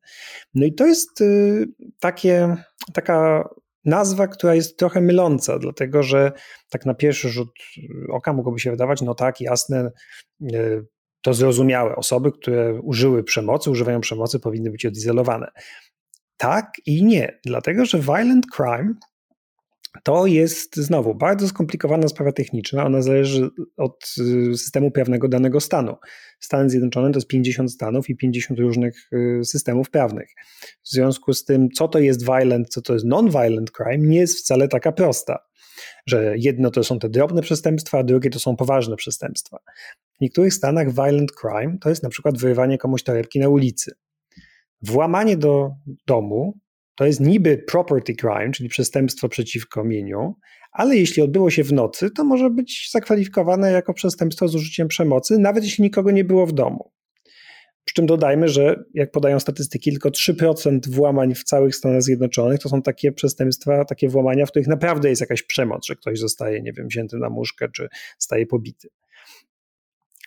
[0.53, 1.65] No i to jest y,
[1.99, 2.55] takie,
[2.93, 3.49] taka
[3.85, 6.31] nazwa, która jest trochę myląca, dlatego że
[6.69, 7.49] tak na pierwszy rzut
[8.09, 9.91] oka mogłoby się wydawać, no tak, jasne,
[10.53, 10.85] y,
[11.21, 11.95] to zrozumiałe.
[11.95, 15.51] Osoby, które użyły przemocy, używają przemocy, powinny być odizolowane.
[16.41, 18.93] Tak i nie, dlatego że violent crime
[20.03, 22.85] to jest znowu bardzo skomplikowana sprawa techniczna.
[22.85, 24.15] Ona zależy od
[24.53, 25.95] y, systemu prawnego danego stanu.
[26.39, 30.29] Stany Zjednoczone to jest 50 stanów i 50 różnych y, systemów prawnych.
[30.83, 34.39] W związku z tym, co to jest violent, co to jest non-violent crime, nie jest
[34.39, 35.39] wcale taka prosta.
[36.05, 39.57] Że jedno to są te drobne przestępstwa, a drugie to są poważne przestępstwa.
[40.17, 43.91] W niektórych stanach violent crime to jest na przykład wyrywanie komuś torebki na ulicy.
[44.81, 45.71] Włamanie do
[46.07, 46.59] domu
[46.95, 50.35] to jest niby property crime, czyli przestępstwo przeciwko mieniu,
[50.71, 55.37] ale jeśli odbyło się w nocy, to może być zakwalifikowane jako przestępstwo z użyciem przemocy,
[55.37, 56.91] nawet jeśli nikogo nie było w domu.
[57.83, 62.69] Przy czym dodajmy, że jak podają statystyki, tylko 3% włamań w całych Stanach Zjednoczonych to
[62.69, 66.73] są takie przestępstwa, takie włamania, w których naprawdę jest jakaś przemoc, że ktoś zostaje, nie
[66.73, 68.87] wiem, wzięty na muszkę czy staje pobity.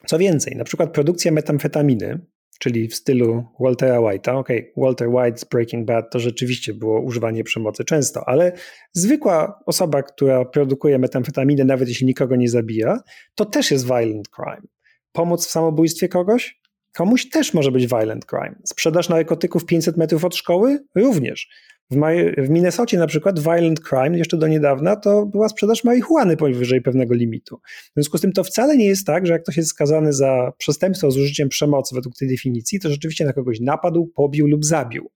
[0.06, 2.18] Co więcej, na przykład produkcja metamfetaminy,
[2.58, 4.36] czyli w stylu Waltera White'a.
[4.36, 8.52] Okej, okay, Walter White's Breaking Bad to rzeczywiście było używanie przemocy często, ale
[8.92, 13.00] zwykła osoba, która produkuje metamfetaminę, nawet jeśli nikogo nie zabija,
[13.34, 14.68] to też jest violent crime.
[15.12, 16.60] Pomóc w samobójstwie kogoś?
[16.94, 18.54] Komuś też może być violent crime.
[18.64, 20.84] Sprzedaż narkotyków 500 metrów od szkoły?
[20.94, 21.48] Również.
[21.90, 21.96] W,
[22.38, 27.14] w Minnesocie na przykład violent crime jeszcze do niedawna to była sprzedaż marihuany powyżej pewnego
[27.14, 27.60] limitu.
[27.66, 30.52] W związku z tym to wcale nie jest tak, że jak ktoś jest skazany za
[30.58, 35.10] przestępstwo z użyciem przemocy według tej definicji, to rzeczywiście na kogoś napadł, pobił lub zabił.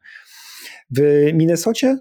[0.90, 1.98] W Minnesocie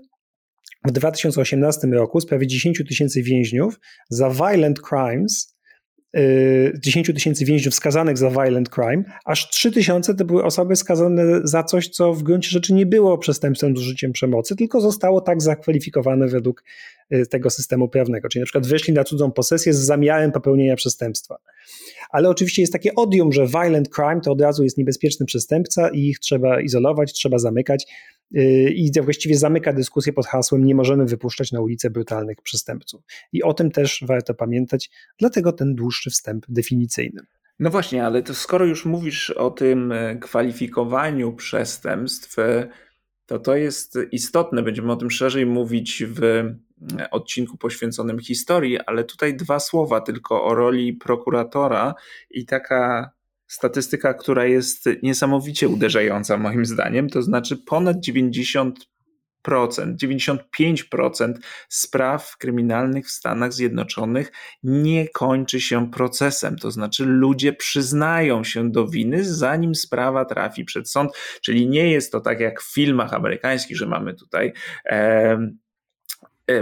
[0.87, 5.56] w 2018 roku z prawie 10 tysięcy więźniów za violent crimes
[6.13, 11.41] 10 y, tysięcy więźniów skazanych za violent crime, aż 3 tysiące to były osoby skazane
[11.43, 15.41] za coś, co w gruncie rzeczy nie było przestępstwem z użyciem przemocy, tylko zostało tak
[15.41, 16.63] zakwalifikowane według
[17.13, 18.29] y, tego systemu prawnego.
[18.29, 21.37] Czyli na przykład weszli na cudzą posesję z zamiarem popełnienia przestępstwa.
[22.09, 25.99] Ale oczywiście jest takie odium, że violent crime to od razu jest niebezpieczny przestępca i
[25.99, 27.87] ich trzeba izolować, trzeba zamykać.
[28.35, 33.01] Y, i właściwie zamyka dyskusję pod hasłem nie możemy wypuszczać na ulicę brutalnych przestępców.
[33.33, 37.21] I o tym też warto pamiętać, dlatego ten dłuższy wstęp definicyjny.
[37.59, 42.67] No właśnie, ale to skoro już mówisz o tym e, kwalifikowaniu przestępstw, e,
[43.25, 44.63] to to jest istotne.
[44.63, 46.55] Będziemy o tym szerzej mówić w e,
[47.11, 51.95] odcinku poświęconym historii, ale tutaj dwa słowa tylko o roli prokuratora
[52.29, 53.11] i taka
[53.47, 58.87] statystyka, która jest niesamowicie uderzająca moim zdaniem, to znaczy ponad 90
[59.47, 61.33] 95%
[61.69, 64.31] spraw kryminalnych w Stanach Zjednoczonych
[64.63, 66.55] nie kończy się procesem.
[66.55, 71.11] To znaczy, ludzie przyznają się do winy, zanim sprawa trafi przed sąd.
[71.41, 74.53] Czyli nie jest to tak jak w filmach amerykańskich, że mamy tutaj.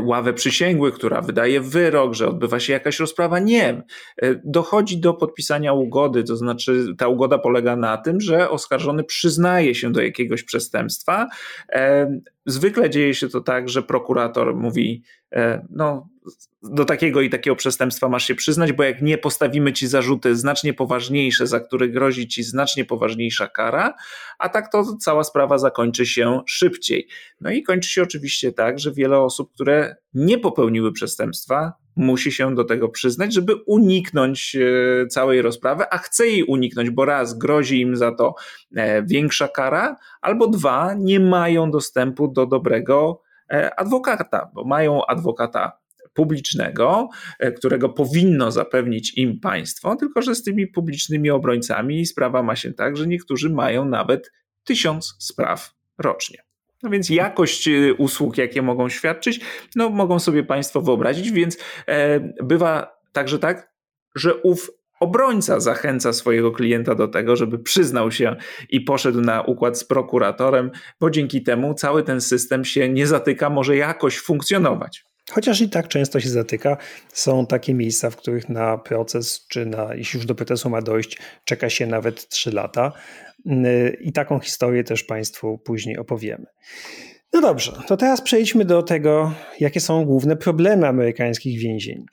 [0.02, 3.40] Ławę przysięgłych, która wydaje wyrok, że odbywa się jakaś rozprawa.
[3.40, 3.84] Nie.
[4.22, 9.76] E, dochodzi do podpisania ugody, to znaczy ta ugoda polega na tym, że oskarżony przyznaje
[9.76, 11.28] się do jakiegoś przestępstwa.
[11.72, 12.12] E,
[12.46, 15.04] zwykle dzieje się to tak, że prokurator mówi,
[15.70, 16.08] no,
[16.64, 20.74] do takiego i takiego przestępstwa masz się przyznać, bo jak nie postawimy ci zarzuty znacznie
[20.74, 23.94] poważniejsze, za które grozi ci znacznie poważniejsza kara,
[24.40, 27.08] a tak to cała sprawa zakończy się szybciej.
[27.42, 32.56] No i kończy się oczywiście tak, że wiele osób, które nie popełniły przestępstwa, musi się
[32.56, 37.82] do tego przyznać, żeby uniknąć e, całej rozprawy, a chce jej uniknąć, bo raz grozi
[37.82, 38.36] im za to
[38.76, 45.85] e, większa kara, albo dwa nie mają dostępu do dobrego e, adwokata, bo mają adwokata
[46.16, 52.56] publicznego, e, którego powinno zapewnić im państwo, tylko że z tymi publicznymi obrońcami sprawa ma
[52.56, 54.32] się tak, że niektórzy mają nawet
[54.64, 56.38] tysiąc spraw rocznie.
[56.84, 59.40] No więc jakość e, usług, jakie mogą świadczyć,
[59.76, 63.72] no mogą sobie Państwo wyobrazić, więc e, bywa także tak,
[64.16, 68.36] że ów obrońca zachęca swojego klienta do tego, żeby przyznał się
[68.70, 73.50] i poszedł na układ z prokuratorem, bo dzięki temu cały ten system się nie zatyka,
[73.50, 75.06] może jakoś funkcjonować.
[75.32, 76.78] Chociaż i tak często się zatyka,
[77.14, 81.18] są takie miejsca, w których na proces, czy na, jeśli już do procesu ma dojść,
[81.46, 82.92] czeka się nawet 3 lata.
[84.02, 86.46] I taką historię też Państwu później opowiemy.
[87.34, 92.06] No dobrze, to teraz przejdźmy do tego, jakie są główne problemy amerykańskich więzień.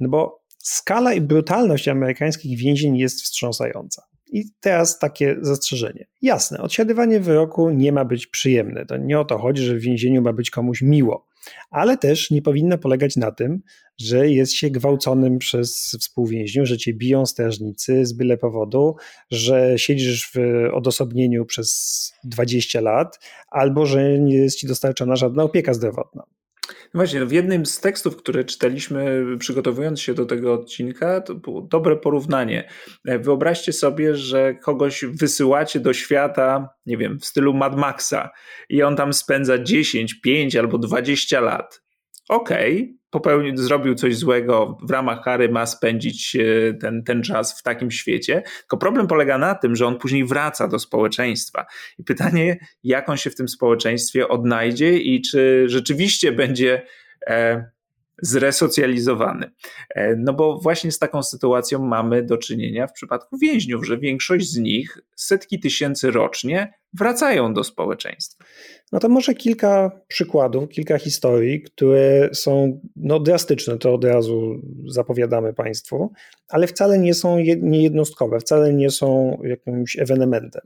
[0.00, 4.02] No bo skala i brutalność amerykańskich więzień jest wstrząsająca.
[4.32, 6.06] I teraz takie zastrzeżenie.
[6.22, 8.86] Jasne, odsiadywanie wyroku nie ma być przyjemne.
[8.86, 11.29] To nie o to chodzi, że w więzieniu ma być komuś miło
[11.70, 13.62] ale też nie powinno polegać na tym,
[13.98, 18.96] że jest się gwałconym przez współwięźniów, że cię biją strażnicy z byle powodu,
[19.30, 20.38] że siedzisz w
[20.74, 26.39] odosobnieniu przez 20 lat, albo że nie jest ci dostarczona żadna opieka zdrowotna.
[26.94, 31.34] No właśnie, no w jednym z tekstów, które czytaliśmy przygotowując się do tego odcinka, to
[31.34, 32.68] było dobre porównanie.
[33.04, 38.30] E, wyobraźcie sobie, że kogoś wysyłacie do świata, nie wiem, w stylu Mad Maxa
[38.68, 41.82] i on tam spędza 10, 5 albo 20 lat.
[42.28, 47.60] Okej, okay, popełnił, zrobił coś złego, w ramach kary ma spędzić e, ten, ten czas
[47.60, 48.42] w takim świecie.
[48.60, 51.66] Tylko problem polega na tym, że on później wraca do społeczeństwa.
[51.98, 56.82] I pytanie, jak on się w tym społeczeństwie odnajdzie i czy rzeczywiście będzie
[57.26, 57.70] e,
[58.22, 59.50] zresocjalizowany.
[59.94, 64.50] E, no bo właśnie z taką sytuacją mamy do czynienia w przypadku więźniów, że większość
[64.50, 68.44] z nich, setki tysięcy rocznie, wracają do społeczeństwa.
[68.92, 75.54] No to może kilka przykładów, kilka historii, które są no, drastyczne, to od razu zapowiadamy
[75.54, 76.12] Państwu,
[76.48, 80.62] ale wcale nie są niejednostkowe, wcale nie są jakimś ewenementem.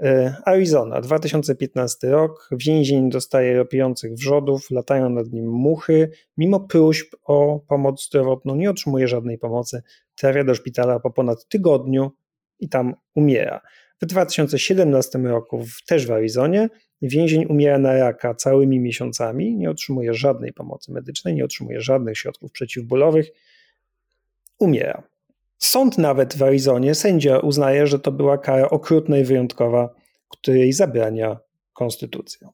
[0.00, 7.60] E, Arizona, 2015 rok, więzień dostaje ropiących wrzodów, latają nad nim muchy, mimo próśb o
[7.68, 9.82] pomoc zdrowotną nie otrzymuje żadnej pomocy,
[10.14, 12.10] trafia do szpitala po ponad tygodniu
[12.60, 13.60] i tam umiera.
[14.02, 16.68] W 2017 roku, też w Arizonie,
[17.02, 22.52] więzień umiera na raka całymi miesiącami, nie otrzymuje żadnej pomocy medycznej, nie otrzymuje żadnych środków
[22.52, 23.30] przeciwbólowych,
[24.58, 25.02] umiera.
[25.58, 29.94] Sąd nawet w Arizonie, sędzia uznaje, że to była kara okrutna i wyjątkowa,
[30.28, 31.38] której zabrania
[31.72, 32.48] konstytucja.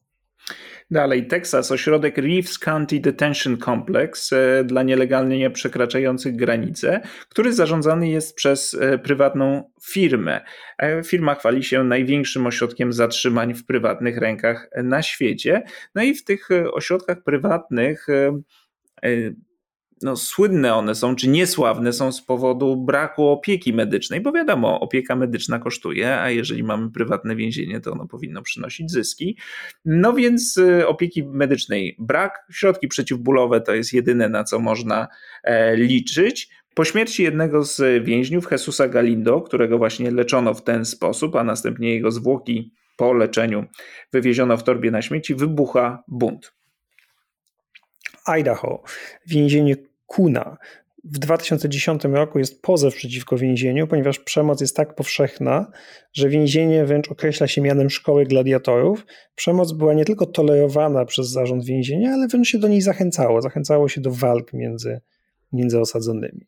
[0.91, 8.35] Dalej, Teksas, ośrodek Reeves County Detention Complex e, dla nielegalnie przekraczających granice, który zarządzany jest
[8.35, 10.41] przez e, prywatną firmę.
[10.77, 15.63] E, firma chwali się największym ośrodkiem zatrzymań w prywatnych rękach na świecie.
[15.95, 18.07] No i w tych ośrodkach prywatnych
[20.01, 25.15] no, słynne one są, czy niesławne są z powodu braku opieki medycznej, bo wiadomo, opieka
[25.15, 29.37] medyczna kosztuje, a jeżeli mamy prywatne więzienie, to ono powinno przynosić zyski.
[29.85, 35.07] No więc y, opieki medycznej brak, środki przeciwbólowe to jest jedyne, na co można
[35.43, 36.49] e, liczyć.
[36.73, 41.93] Po śmierci jednego z więźniów, Jesusa Galindo, którego właśnie leczono w ten sposób, a następnie
[41.93, 43.65] jego zwłoki po leczeniu
[44.13, 46.53] wywieziono w torbie na śmieci, wybucha bunt.
[48.25, 48.83] Idaho,
[49.27, 49.75] więzienie
[50.09, 50.57] Kuna.
[51.03, 55.71] W 2010 roku jest pozew przeciwko więzieniu, ponieważ przemoc jest tak powszechna,
[56.13, 59.05] że więzienie wręcz określa się mianem szkoły gladiatorów.
[59.35, 63.41] Przemoc była nie tylko tolerowana przez zarząd więzienia, ale wręcz się do niej zachęcało.
[63.41, 65.01] Zachęcało się do walk między,
[65.53, 66.47] między osadzonymi.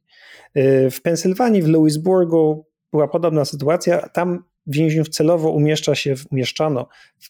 [0.92, 4.10] W Pensylwanii, w Louisburgu była podobna sytuacja.
[4.10, 6.88] Tam więźniów celowo umieszcza się, umieszczano
[7.20, 7.28] w,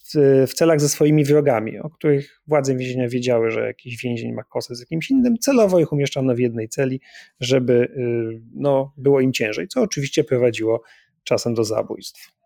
[0.48, 4.76] w, celach ze swoimi wrogami, o których władze więzienia wiedziały, że jakiś więzień ma kosę
[4.76, 5.38] z jakimś innym.
[5.38, 7.02] Celowo ich umieszczano w jednej celi,
[7.40, 10.82] żeby y, no, było im ciężej, co oczywiście prowadziło
[11.24, 12.42] czasem do zabójstw.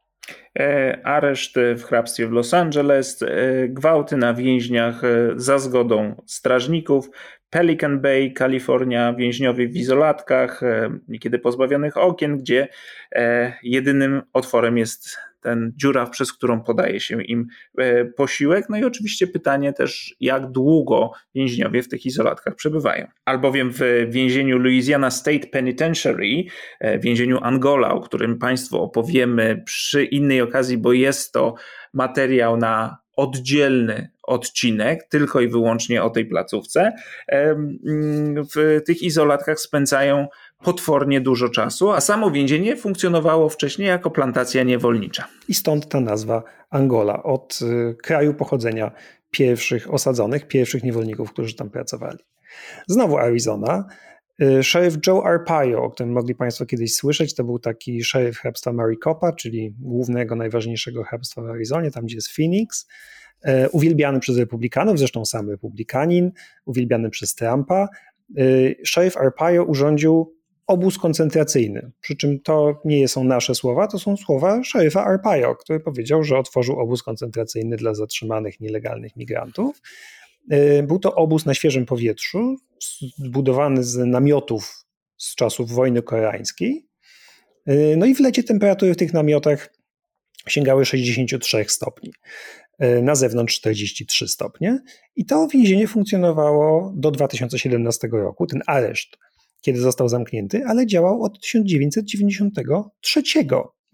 [0.59, 3.27] E, areszt w hrabstwie w Los Angeles, e,
[3.67, 7.09] gwałty na więźniach e, za zgodą strażników,
[7.49, 10.61] Pelican Bay, Kalifornia, więźniowie w izolatkach,
[11.07, 12.67] niekiedy pozbawionych okien, gdzie
[13.63, 18.65] jedynym otworem jest ten dziura, przez którą podaje się im e, posiłek.
[18.69, 23.07] No i oczywiście pytanie też, jak długo więźniowie w tych izolatkach przebywają.
[23.25, 26.43] Albowiem w więzieniu Louisiana State Penitentiary,
[26.79, 31.55] e, więzieniu Angola, o którym Państwu opowiemy przy innej okazji, bo jest to
[31.93, 36.93] materiał na oddzielny odcinek, tylko i wyłącznie o tej placówce.
[38.55, 40.27] W tych izolatkach spędzają
[40.63, 45.27] potwornie dużo czasu, a samo więzienie funkcjonowało wcześniej jako plantacja niewolnicza.
[45.47, 48.91] I stąd ta nazwa Angola, od y, kraju pochodzenia
[49.31, 52.19] pierwszych osadzonych, pierwszych niewolników, którzy tam pracowali.
[52.87, 53.85] Znowu Arizona.
[54.41, 58.73] Y, szeryf Joe Arpaio, o którym mogli Państwo kiedyś słyszeć, to był taki szeryf hrabstwa
[58.73, 62.87] Maricopa, czyli głównego, najważniejszego hrabstwa w Arizonie, tam gdzie jest Phoenix.
[63.47, 66.31] Y, uwielbiany przez republikanów, zresztą sam republikanin,
[66.65, 67.87] uwielbiany przez Trumpa.
[68.83, 70.35] Szeryf Arpaio urządził
[70.67, 71.91] obóz koncentracyjny.
[72.01, 76.37] Przy czym to nie są nasze słowa, to są słowa szeryfa Arpaio, który powiedział, że
[76.37, 79.81] otworzył obóz koncentracyjny dla zatrzymanych nielegalnych migrantów.
[80.53, 82.57] Y, był to obóz na świeżym powietrzu,
[83.17, 84.85] zbudowany z namiotów
[85.17, 86.87] z czasów wojny koreańskiej.
[87.69, 89.73] Y, no i w lecie temperatury w tych namiotach
[90.47, 92.13] sięgały 63 stopni.
[92.83, 94.79] Y, na zewnątrz 43 stopnie.
[95.15, 99.17] I to więzienie funkcjonowało do 2017 roku, ten areszt
[99.65, 103.23] kiedy został zamknięty, ale działał od 1993,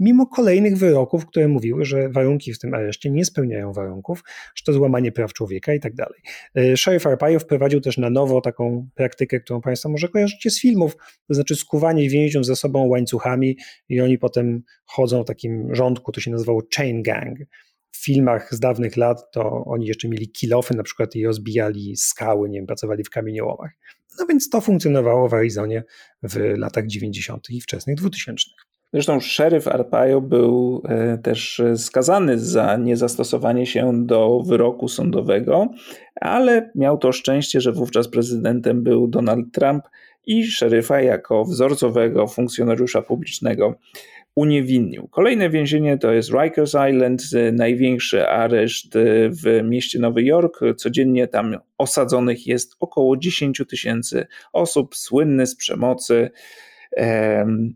[0.02, 4.24] mimo kolejnych wyroków, które mówiły, że warunki w tym areszcie nie spełniają warunków,
[4.56, 6.22] że to złamanie praw człowieka i tak dalej.
[6.56, 10.98] E, Sheriff Arpaio wprowadził też na nowo taką praktykę, którą Państwo może kojarzycie z filmów,
[11.28, 13.58] to znaczy skuwanie więźniów ze sobą łańcuchami
[13.90, 17.38] i oni potem chodzą w takim rządku, to się nazywało chain gang
[17.92, 22.50] w filmach z dawnych lat to oni jeszcze mieli kilofy na przykład i rozbijali skały,
[22.50, 23.72] nie wiem, pracowali w kamieniołomach.
[24.20, 25.84] No więc to funkcjonowało w Arizonie
[26.24, 27.50] w latach 90.
[27.50, 28.50] i wczesnych 2000.
[28.94, 35.68] Zresztą szeryf Arpaio był e, też skazany za niezastosowanie się do wyroku sądowego,
[36.16, 39.84] ale miał to szczęście, że wówczas prezydentem był Donald Trump
[40.26, 43.76] i szeryfa jako wzorcowego funkcjonariusza publicznego
[44.36, 45.08] uniewinnił.
[45.08, 47.24] Kolejne więzienie to jest Rikers Island,
[47.54, 48.94] największy areszt
[49.30, 50.60] w mieście Nowy Jork.
[50.78, 56.32] Codziennie tam osadzonych jest około 10 tysięcy osób, słynny z przemocy,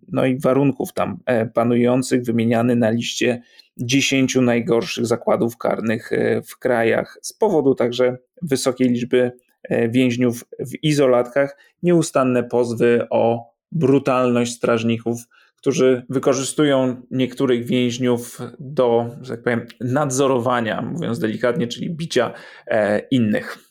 [0.08, 3.42] no i warunków tam e, panujących, wymieniany na liście
[3.78, 9.32] 10 najgorszych zakładów karnych e, w krajach z powodu także wysokiej liczby
[9.64, 15.22] e, więźniów w izolatkach, nieustanne pozwy o brutalność strażników
[15.58, 22.34] którzy wykorzystują niektórych więźniów do, że tak powiem, nadzorowania, mówiąc delikatnie, czyli bicia
[23.12, 23.65] innych.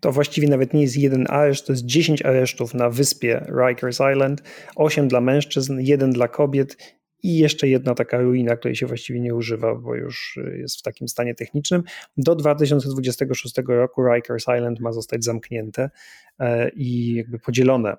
[0.00, 4.42] To właściwie nawet nie jest jeden areszt, to jest 10 aresztów na wyspie Rikers Island,
[4.76, 6.76] 8 dla mężczyzn, jeden dla kobiet
[7.22, 11.08] i jeszcze jedna taka ruina, której się właściwie nie używa, bo już jest w takim
[11.08, 11.82] stanie technicznym.
[12.16, 15.90] Do 2026 roku Rikers Island ma zostać zamknięte
[16.38, 17.96] e, i jakby podzielone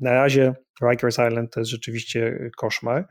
[0.00, 0.54] na razie
[0.90, 3.08] Rikers Island to jest rzeczywiście koszmar.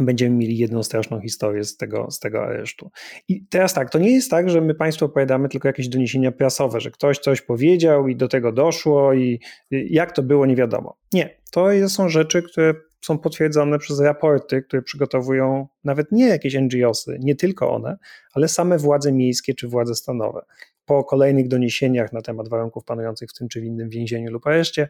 [0.00, 2.90] Będziemy mieli jedną straszną historię z tego, z tego aresztu.
[3.28, 6.80] I teraz tak, to nie jest tak, że my Państwu opowiadamy tylko jakieś doniesienia prasowe,
[6.80, 10.96] że ktoś coś powiedział i do tego doszło i jak to było, nie wiadomo.
[11.12, 17.18] Nie, to są rzeczy, które są potwierdzone przez raporty, które przygotowują nawet nie jakieś NGOsy,
[17.20, 17.98] nie tylko one,
[18.32, 20.40] ale same władze miejskie czy władze stanowe.
[20.84, 24.88] Po kolejnych doniesieniach na temat warunków panujących w tym czy w innym więzieniu lub areszcie,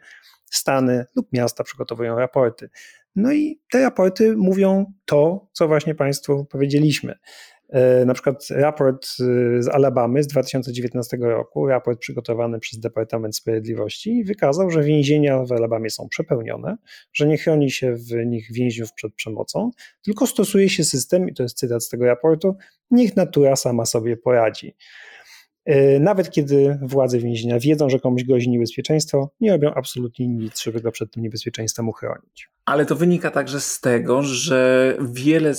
[0.50, 2.70] Stany lub miasta przygotowują raporty.
[3.16, 7.14] No i te raporty mówią to, co właśnie Państwu powiedzieliśmy.
[7.68, 9.06] E, na przykład raport
[9.58, 15.90] z Alabamy z 2019 roku, raport przygotowany przez Departament Sprawiedliwości, wykazał, że więzienia w Alabamie
[15.90, 16.76] są przepełnione,
[17.12, 19.70] że nie chroni się w nich więźniów przed przemocą,
[20.02, 22.56] tylko stosuje się system, i to jest cytat z tego raportu,
[22.90, 24.76] niech natura sama sobie poradzi.
[25.64, 30.80] E, nawet kiedy władze więzienia wiedzą, że komuś grozi niebezpieczeństwo, nie robią absolutnie nic, żeby
[30.80, 32.50] go przed tym niebezpieczeństwem uchronić.
[32.64, 35.52] Ale to wynika także z tego, że wiele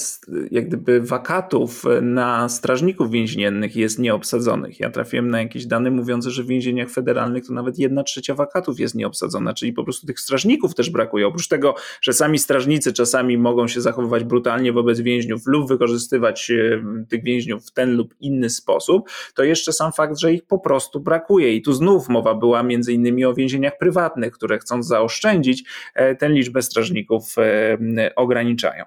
[0.51, 4.79] jak gdyby wakatów na strażników więziennych jest nieobsadzonych.
[4.79, 8.79] Ja trafiłem na jakieś dane mówiące, że w więzieniach federalnych to nawet jedna trzecia wakatów
[8.79, 11.27] jest nieobsadzona, czyli po prostu tych strażników też brakuje.
[11.27, 16.83] Oprócz tego, że sami strażnicy czasami mogą się zachowywać brutalnie wobec więźniów lub wykorzystywać e,
[17.09, 20.99] tych więźniów w ten lub inny sposób, to jeszcze sam fakt, że ich po prostu
[20.99, 21.55] brakuje.
[21.55, 25.63] I tu znów mowa była między innymi o więzieniach prywatnych, które chcąc zaoszczędzić
[25.95, 27.00] e, tę liczbę strażników
[27.37, 28.85] e, ograniczają.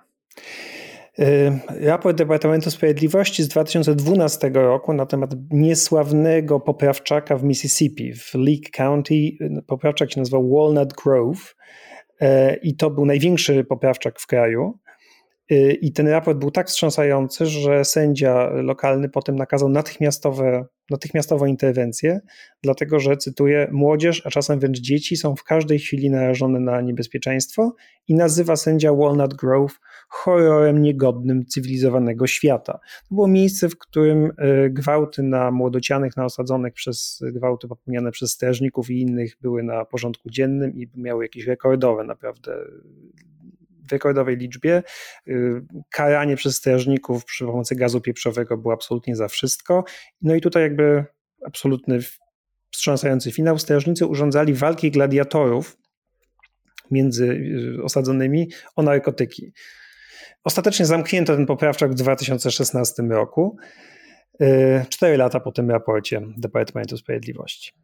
[1.19, 8.71] E, raport Departamentu Sprawiedliwości z 2012 roku na temat niesławnego poprawczaka w Mississippi, w Leake
[8.73, 9.15] County.
[9.67, 11.55] Poprawczak się nazywał Walnut Grove
[12.63, 14.79] i to był największy poprawczak w kraju.
[15.81, 22.21] I ten raport był tak wstrząsający, że sędzia lokalny potem nakazał natychmiastowe natychmiastową interwencję,
[22.63, 27.75] dlatego że, cytuję, młodzież, a czasem wręcz dzieci są w każdej chwili narażone na niebezpieczeństwo
[28.09, 29.75] i nazywa sędzia Walnut Grove
[30.09, 32.73] horrorem niegodnym cywilizowanego świata.
[33.09, 38.31] To było miejsce, w którym e, gwałty na młodocianych, na osadzonych przez gwałty popełniane przez
[38.31, 42.57] strażników i innych były na porządku dziennym i miały jakieś rekordowe naprawdę
[43.91, 44.83] rekordowej liczbie.
[45.29, 49.85] Y, karanie przez strażników przy pomocy gazu pieprzowego było absolutnie za wszystko.
[50.23, 51.05] No i tutaj jakby
[51.47, 51.99] absolutny
[52.71, 53.59] wstrząsający finał.
[53.59, 55.77] Strażnicy urządzali walki gladiatorów
[56.91, 57.25] między
[57.79, 59.53] y, osadzonymi o narkotyki.
[60.45, 63.57] Ostatecznie zamknięto ten poprawczak w 2016 roku,
[64.41, 67.84] y, cztery lata po tym raporcie Departamentu Sprawiedliwości.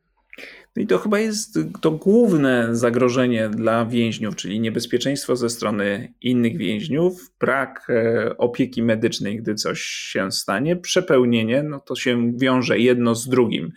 [0.77, 6.57] No i to chyba jest to główne zagrożenie dla więźniów, czyli niebezpieczeństwo ze strony innych
[6.57, 13.15] więźniów, brak e, opieki medycznej, gdy coś się stanie, przepełnienie, no to się wiąże jedno
[13.15, 13.73] z drugim.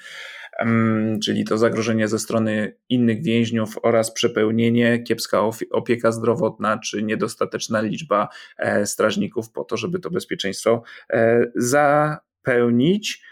[1.24, 5.42] Czyli to zagrożenie ze strony innych więźniów oraz przepełnienie, kiepska
[5.72, 8.28] opieka zdrowotna czy niedostateczna liczba
[8.58, 13.24] e, strażników po to, żeby to bezpieczeństwo e, zapełnić.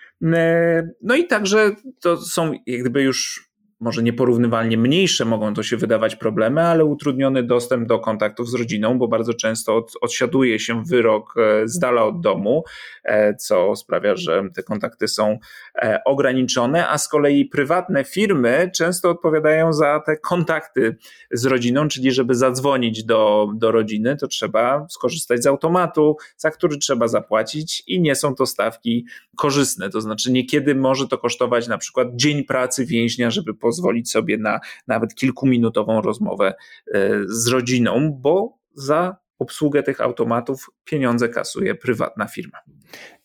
[1.01, 3.50] No i także to są jak gdyby już
[3.81, 8.97] może nieporównywalnie mniejsze mogą to się wydawać problemy, ale utrudniony dostęp do kontaktów z rodziną,
[8.97, 12.63] bo bardzo często od, odsiaduje się wyrok e, z dala od domu,
[13.03, 15.39] e, co sprawia, że te kontakty są
[15.75, 20.95] e, ograniczone, a z kolei prywatne firmy często odpowiadają za te kontakty
[21.31, 26.77] z rodziną, czyli żeby zadzwonić do, do rodziny, to trzeba skorzystać z automatu, za który
[26.77, 29.05] trzeba zapłacić i nie są to stawki
[29.35, 34.11] korzystne, to znaczy niekiedy może to kosztować na przykład dzień pracy więźnia, żeby po pozwolić
[34.11, 36.53] sobie na nawet kilkuminutową rozmowę
[36.93, 42.57] e, z rodziną, bo za obsługę tych automatów pieniądze kasuje prywatna firma.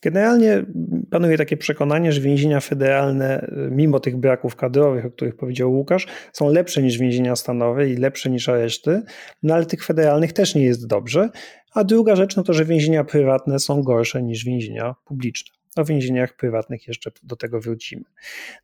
[0.03, 0.65] Generalnie
[1.11, 6.07] panuje takie przekonanie, że więzienia federalne, e, mimo tych braków kadrowych, o których powiedział Łukasz,
[6.33, 9.03] są lepsze niż więzienia stanowe i lepsze niż areszty,
[9.43, 11.31] no ale tych federalnych też nie jest dobrze.
[11.75, 15.56] A druga rzecz, no to, że więzienia prywatne są gorsze niż więzienia publiczne.
[15.77, 18.05] O więzieniach prywatnych jeszcze do tego wrócimy.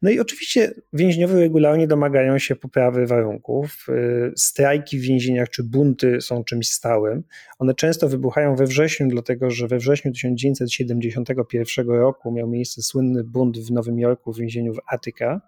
[0.03, 3.87] No i oczywiście więźniowie regularnie domagają się poprawy warunków.
[3.89, 7.23] Y, strajki w więzieniach czy bunty są czymś stałym.
[7.59, 13.59] One często wybuchają we wrześniu, dlatego że we wrześniu 1971 roku miał miejsce słynny bunt
[13.59, 15.41] w Nowym Jorku w więzieniu w Attica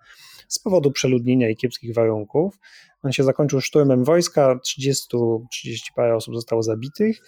[0.49, 2.59] z powodu przeludnienia i kiepskich warunków.
[3.03, 5.17] On się zakończył szturmem wojska, 30,
[5.51, 7.21] 30 parę osób zostało zabitych.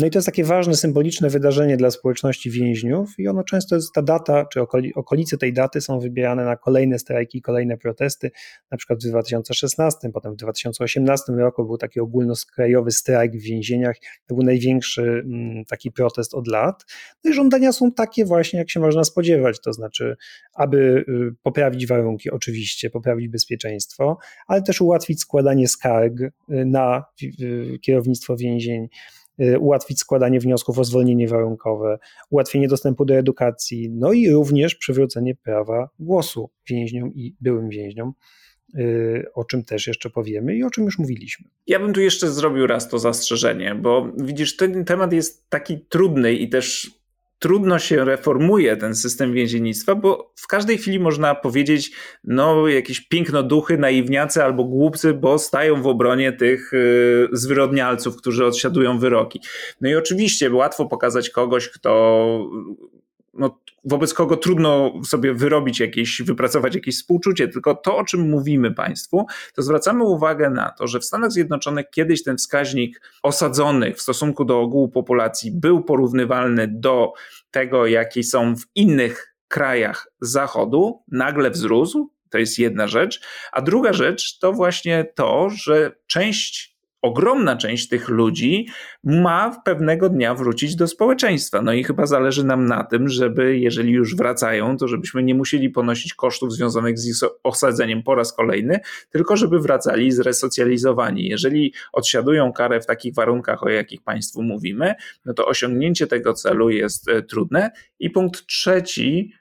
[0.00, 3.92] No i to jest takie ważne, symboliczne wydarzenie dla społeczności więźniów i ono często jest
[3.94, 4.60] ta data, czy
[4.94, 8.30] okolice tej daty są wybierane na kolejne strajki, kolejne protesty.
[8.70, 13.96] Na przykład w 2016, potem w 2018 roku był taki ogólnoskrajowy strajk w więzieniach.
[14.26, 16.84] To był największy mm, taki protest od lat.
[17.24, 20.16] No i żądania są takie właśnie, jak się można spodziewać, to znaczy,
[20.54, 27.04] aby y, poprawić warunki, oczywiście, poprawić bezpieczeństwo, ale też ułatwić składanie skarg y, na
[27.80, 28.88] kierownictwo więzień
[29.60, 31.98] ułatwić składanie wniosków o zwolnienie warunkowe,
[32.30, 38.12] ułatwienie dostępu do edukacji, no i również przywrócenie prawa głosu więźniom i byłym więźniom
[38.74, 41.48] y, o czym też jeszcze powiemy i o czym już mówiliśmy.
[41.66, 46.34] Ja bym tu jeszcze zrobił raz to zastrzeżenie, bo widzisz, ten temat jest taki trudny
[46.34, 46.99] i też
[47.40, 51.92] trudno się reformuje ten system więziennictwa, bo w każdej chwili można powiedzieć,
[52.24, 58.98] no jakieś pięknoduchy, naiwniacy albo głupcy, bo stają w obronie tych y, zwyrodnialców, którzy odsiadują
[58.98, 59.40] wyroki.
[59.80, 61.90] No i oczywiście łatwo pokazać kogoś, kto
[63.34, 68.74] no, wobec kogo trudno sobie wyrobić jakieś, wypracować jakieś współczucie, tylko to, o czym mówimy
[68.74, 74.02] Państwu, to zwracamy uwagę na to, że w Stanach Zjednoczonych kiedyś ten wskaźnik osadzonych w
[74.02, 77.12] stosunku do ogółu populacji był porównywalny do
[77.50, 82.10] tego, jaki są w innych krajach Zachodu, nagle wzrósł.
[82.30, 83.20] To jest jedna rzecz.
[83.52, 86.69] A druga rzecz to właśnie to, że część
[87.02, 88.66] ogromna część tych ludzi
[89.04, 91.62] ma pewnego dnia wrócić do społeczeństwa.
[91.62, 95.70] No i chyba zależy nam na tym, żeby jeżeli już wracają, to żebyśmy nie musieli
[95.70, 98.80] ponosić kosztów związanych z ich osadzeniem po raz kolejny,
[99.10, 101.28] tylko żeby wracali zresocjalizowani.
[101.28, 104.94] Jeżeli odsiadują karę w takich warunkach, o jakich Państwu mówimy,
[105.24, 107.70] no to osiągnięcie tego celu jest e, trudne.
[107.98, 109.32] I punkt trzeci,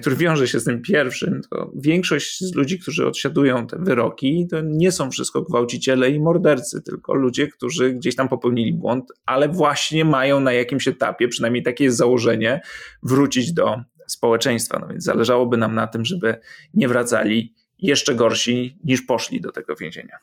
[0.00, 4.60] który wiąże się z tym pierwszym, to większość z ludzi, którzy odsiadują te wyroki, to
[4.60, 10.04] nie są wszystko gwałciciele i mordercy, tylko ludzie, którzy gdzieś tam popełnili błąd, ale właśnie
[10.04, 12.60] mają na jakimś etapie, przynajmniej takie jest założenie,
[13.02, 14.78] wrócić do społeczeństwa.
[14.78, 16.34] No więc zależałoby nam na tym, żeby
[16.74, 20.16] nie wracali jeszcze gorsi niż poszli do tego więzienia.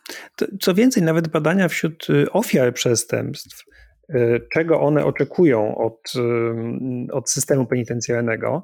[0.61, 3.65] Co więcej, nawet badania wśród y, ofiar przestępstw,
[4.09, 6.13] y, czego one oczekują od,
[7.09, 8.63] y, od systemu penitencjarnego,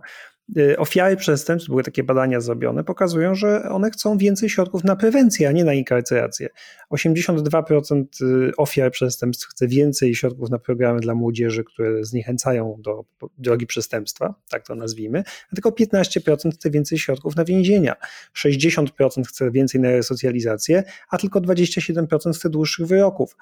[0.77, 5.51] ofiary przestępstw, były takie badania zrobione, pokazują, że one chcą więcej środków na prewencję, a
[5.51, 6.49] nie na inkarcerację.
[6.91, 13.05] 82% y, ofiar przestępstw chce więcej środków na programy dla młodzieży, które zniechęcają do
[13.37, 17.95] drogi przestępstwa, tak to nazwijmy, a tylko 15% chce więcej środków na więzienia.
[18.37, 23.37] 60% chce więcej na resocjalizację, a tylko 27% chce dłuższych wyroków.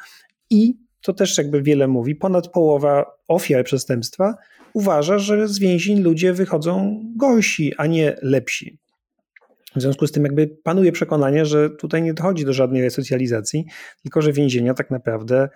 [0.49, 4.35] I to też jakby wiele mówi, ponad połowa ofiar przestępstwa
[4.73, 8.77] uważa, że z więzień ludzie wychodzą gorsi, a nie lepsi.
[9.75, 13.65] W związku z tym jakby panuje przekonanie, że tutaj nie dochodzi do żadnej resocjalizacji,
[14.03, 15.49] tylko że więzienia tak naprawdę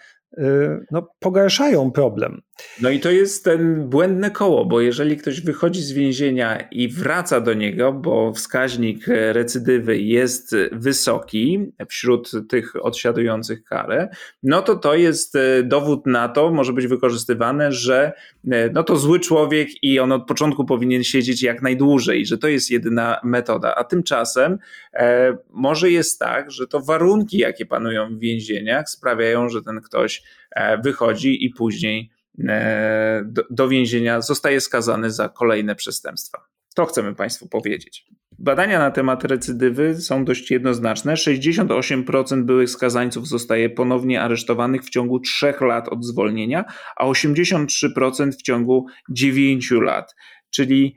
[0.92, 2.42] no, pogarszają problem.
[2.82, 7.42] No i to jest ten błędne koło, bo jeżeli ktoś wychodzi z więzienia i wraca
[7.42, 14.10] do niego, bo wskaźnik recydywy jest wysoki wśród tych odsiadujących karę,
[14.44, 18.12] no to to jest e, dowód na to, może być wykorzystywane, że
[18.52, 22.48] e, no to zły człowiek i on od początku powinien siedzieć jak najdłużej, że to
[22.48, 23.76] jest jedyna metoda.
[23.76, 24.58] A tymczasem
[24.94, 30.24] e, może jest tak, że to warunki, jakie panują w więzieniach, sprawiają, że ten ktoś
[30.84, 32.10] wychodzi i później
[32.48, 36.46] E, do, do więzienia, zostaje skazany za kolejne przestępstwa.
[36.76, 38.06] To chcemy Państwu powiedzieć.
[38.40, 41.14] Badania na temat recydywy są dość jednoznaczne.
[41.14, 46.66] 68% byłych skazańców zostaje ponownie aresztowanych w ciągu 3 lat od zwolnienia,
[46.96, 50.16] a 83% w ciągu 9 lat.
[50.50, 50.96] Czyli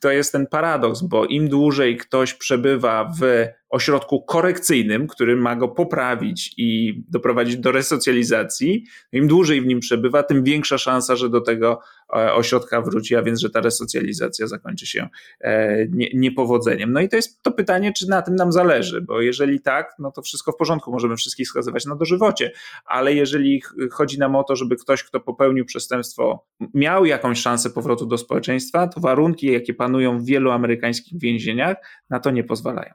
[0.00, 5.68] to jest ten paradoks, bo im dłużej ktoś przebywa w ośrodku korekcyjnym, który ma go
[5.68, 11.40] poprawić i doprowadzić do resocjalizacji, im dłużej w nim przebywa, tym większa szansa, że do
[11.40, 11.80] tego
[12.12, 15.08] ośrodka wróci, a więc, że ta resocjalizacja zakończy się
[15.40, 16.92] e, niepowodzeniem.
[16.92, 20.10] No i to jest to pytanie, czy na tym nam zależy, bo jeżeli tak, no
[20.12, 22.52] to wszystko w porządku, możemy wszystkich skazywać na dożywocie,
[22.84, 28.06] ale jeżeli chodzi nam o to, żeby ktoś, kto popełnił przestępstwo, miał jakąś szansę powrotu
[28.06, 31.76] do społeczeństwa, to warunki, jakie panują w wielu amerykańskich więzieniach,
[32.10, 32.94] na to nie pozwalają.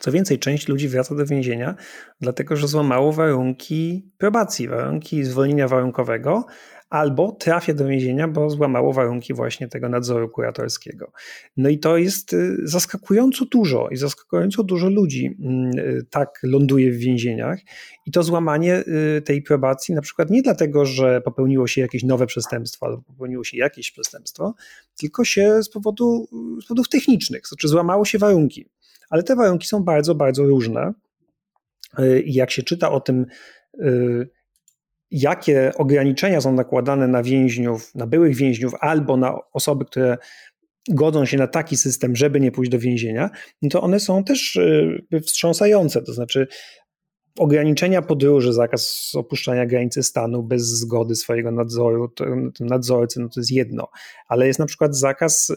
[0.00, 1.74] Co więcej, część ludzi wraca do więzienia,
[2.20, 6.46] dlatego że złamało warunki probacji, warunki zwolnienia warunkowego,
[6.90, 11.12] albo trafia do więzienia, bo złamało warunki właśnie tego nadzoru kuratorskiego.
[11.56, 16.92] No i to jest y, zaskakująco dużo i zaskakująco dużo ludzi mm, y, tak ląduje
[16.92, 17.58] w więzieniach
[18.06, 18.84] i to złamanie
[19.18, 23.44] y, tej probacji na przykład nie dlatego, że popełniło się jakieś nowe przestępstwo albo popełniło
[23.44, 24.54] się jakieś przestępstwo,
[24.98, 26.28] tylko się z, powodu,
[26.62, 28.66] z powodów technicznych, znaczy złamało się warunki
[29.10, 30.92] ale te warunki są bardzo, bardzo różne.
[32.24, 33.26] I jak się czyta o tym,
[35.10, 40.18] jakie ograniczenia są nakładane na więźniów, na byłych więźniów albo na osoby, które
[40.88, 43.30] godzą się na taki system, żeby nie pójść do więzienia,
[43.62, 46.02] no to one są też y, wstrząsające.
[46.02, 46.46] To znaczy,
[47.38, 52.24] ograniczenia podróży, zakaz opuszczania granicy stanu bez zgody swojego nadzoru, to,
[52.60, 53.88] nadzorcy, no to jest jedno,
[54.28, 55.52] ale jest na przykład zakaz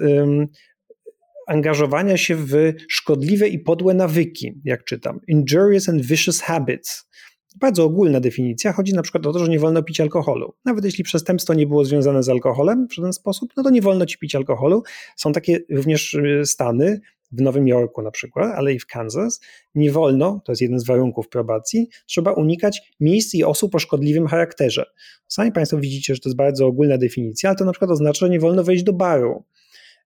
[1.47, 5.19] angażowania się w szkodliwe i podłe nawyki, jak czytam.
[5.27, 7.09] Injurious and vicious habits.
[7.55, 8.73] Bardzo ogólna definicja.
[8.73, 10.53] Chodzi na przykład o to, że nie wolno pić alkoholu.
[10.65, 14.05] Nawet jeśli przestępstwo nie było związane z alkoholem w żaden sposób, no to nie wolno
[14.05, 14.83] ci pić alkoholu.
[15.15, 16.99] Są takie również y, stany,
[17.31, 19.41] w Nowym Jorku na przykład, ale i w Kansas,
[19.75, 24.27] nie wolno, to jest jeden z warunków probacji, trzeba unikać miejsc i osób o szkodliwym
[24.27, 24.85] charakterze.
[25.27, 28.29] Sami Państwo widzicie, że to jest bardzo ogólna definicja, ale to na przykład oznacza, że
[28.29, 29.43] nie wolno wejść do baru,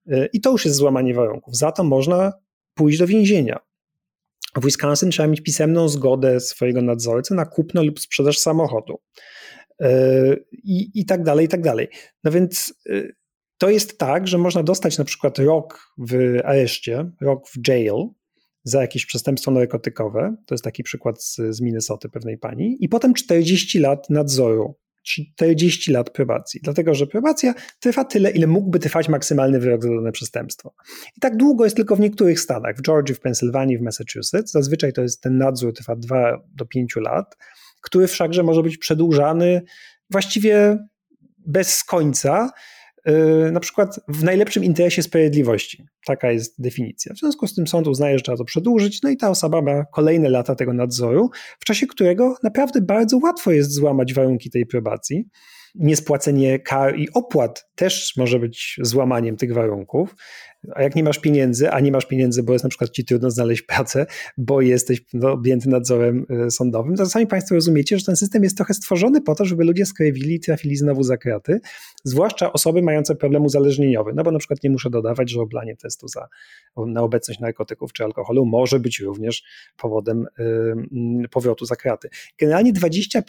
[0.07, 1.57] E, I to już jest złamanie warunków.
[1.57, 2.33] Za to można
[2.73, 3.59] pójść do więzienia.
[4.55, 8.99] W Wisconsin trzeba mieć pisemną zgodę swojego nadzorcy na kupno lub sprzedaż samochodu.
[9.81, 11.87] E, I, I tak dalej, i tak dalej.
[12.23, 13.03] No więc e,
[13.57, 18.07] to jest tak, że można dostać na przykład rok w areszcie, rok w jail
[18.63, 20.35] za jakieś przestępstwo narkotykowe.
[20.45, 22.77] To jest taki przykład z, z Minnesoty pewnej pani.
[22.79, 24.75] I potem 40 lat nadzoru
[25.07, 30.11] 40 lat probacji, dlatego że probacja trwa tyle, ile mógłby trwać maksymalny wyrok za dane
[30.11, 30.73] przestępstwo.
[31.17, 34.51] I tak długo jest tylko w niektórych stanach, w Georgii, w Pensylwanii, w Massachusetts.
[34.51, 37.37] Zazwyczaj to jest ten nadzór trwa 2 do 5 lat,
[37.81, 39.61] który wszakże może być przedłużany
[40.09, 40.77] właściwie
[41.37, 42.49] bez końca,
[43.51, 45.85] na przykład w najlepszym interesie sprawiedliwości.
[46.05, 47.13] Taka jest definicja.
[47.13, 49.85] W związku z tym sąd uznaje, że trzeba to przedłużyć, no i ta osoba ma
[49.85, 51.29] kolejne lata tego nadzoru,
[51.59, 55.25] w czasie którego naprawdę bardzo łatwo jest złamać warunki tej probacji
[55.75, 60.15] niespłacenie kar i opłat też może być złamaniem tych warunków.
[60.75, 63.31] A jak nie masz pieniędzy, a nie masz pieniędzy, bo jest na przykład ci trudno
[63.31, 64.05] znaleźć pracę,
[64.37, 68.57] bo jesteś no, objęty nadzorem y, sądowym, to sami Państwo rozumiecie, że ten system jest
[68.57, 71.59] trochę stworzony po to, żeby ludzie skrewili i trafili znowu za kraty,
[72.03, 76.07] zwłaszcza osoby mające problem uzależnieniowy, no bo na przykład nie muszę dodawać, że oblanie testu
[76.07, 76.27] za,
[76.77, 79.43] na obecność narkotyków czy alkoholu może być również
[79.77, 80.25] powodem
[81.31, 82.09] powrotu za kraty.
[82.39, 83.21] Generalnie 25%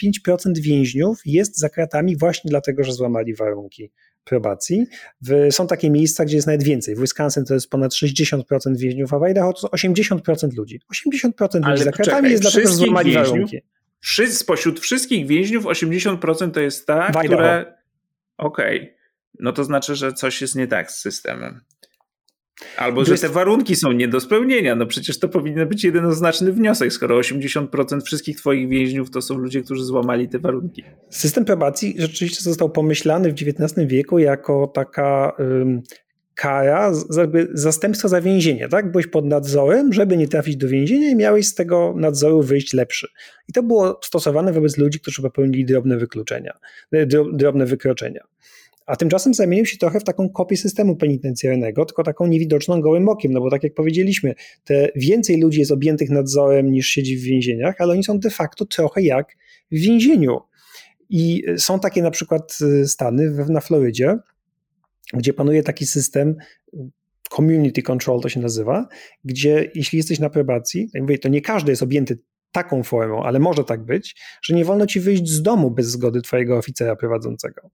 [0.61, 3.91] więźniów jest za kratami właśnie dlatego, że złamali warunki
[4.29, 4.87] probacji.
[5.21, 6.95] W, są takie miejsca, gdzie jest nawet więcej.
[6.95, 8.43] W Wisconsin to jest ponad 60%
[8.77, 10.81] więźniów, a w Idaho to 80% ludzi.
[10.95, 11.31] 80%
[11.63, 13.59] Ale ludzi za kratami jest dlatego, że złamali warunki.
[14.31, 17.79] Spośród wszystkich więźniów 80% to jest ta, które...
[18.39, 18.81] Okej.
[18.81, 18.95] Okay.
[19.41, 21.61] No to znaczy, że coś jest nie tak z systemem.
[22.77, 24.75] Albo, że te warunki są nie do spełnienia.
[24.75, 29.63] No przecież to powinien być jednoznaczny wniosek, skoro 80% wszystkich twoich więźniów to są ludzie,
[29.63, 30.85] którzy złamali te warunki.
[31.11, 35.83] System probacji rzeczywiście został pomyślany w XIX wieku jako taka um,
[36.35, 38.91] kara, jakby zastępstwo za więzienie, tak?
[38.91, 43.09] Byłeś pod nadzorem, żeby nie trafić do więzienia i miałeś z tego nadzoru wyjść lepszy.
[43.49, 46.59] I to było stosowane wobec ludzi, którzy popełnili drobne wykluczenia,
[47.33, 48.25] drobne wykroczenia
[48.89, 53.33] a tymczasem zamienił się trochę w taką kopię systemu penitencjarnego, tylko taką niewidoczną gołym okiem,
[53.33, 54.35] no bo tak jak powiedzieliśmy,
[54.65, 58.67] te więcej ludzi jest objętych nadzorem niż siedzi w więzieniach, ale oni są de facto
[58.67, 59.37] trochę jak
[59.73, 60.39] w więzieniu.
[61.11, 64.17] I są takie na przykład y, stany na Florydzie,
[65.15, 66.37] gdzie panuje taki system
[67.31, 68.89] community control to się nazywa,
[69.25, 72.19] gdzie jeśli jesteś na probacji, to, mówię, to nie każdy jest objęty
[72.53, 76.23] taką formą, ale może tak być, że nie wolno ci wyjść z domu bez zgody
[76.23, 77.71] twojego oficera prowadzącego.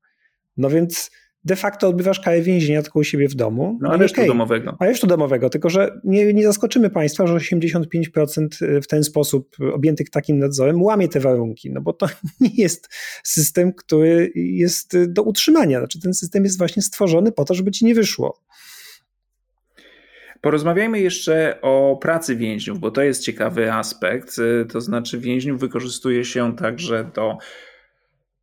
[0.56, 1.10] No więc
[1.44, 3.78] de facto odbywasz karę więzienia tylko u siebie w domu.
[3.80, 4.28] No, aresztu okay.
[4.28, 4.76] domowego.
[4.78, 10.38] Aresztu domowego, tylko że nie, nie zaskoczymy Państwa, że 85% w ten sposób objętych takim
[10.38, 12.06] nadzorem łamie te warunki, no bo to
[12.40, 12.88] nie jest
[13.24, 15.78] system, który jest do utrzymania.
[15.78, 18.40] Znaczy ten system jest właśnie stworzony po to, żeby ci nie wyszło.
[20.40, 24.36] Porozmawiajmy jeszcze o pracy więźniów, bo to jest ciekawy aspekt.
[24.72, 27.38] To znaczy, więźniów wykorzystuje się także do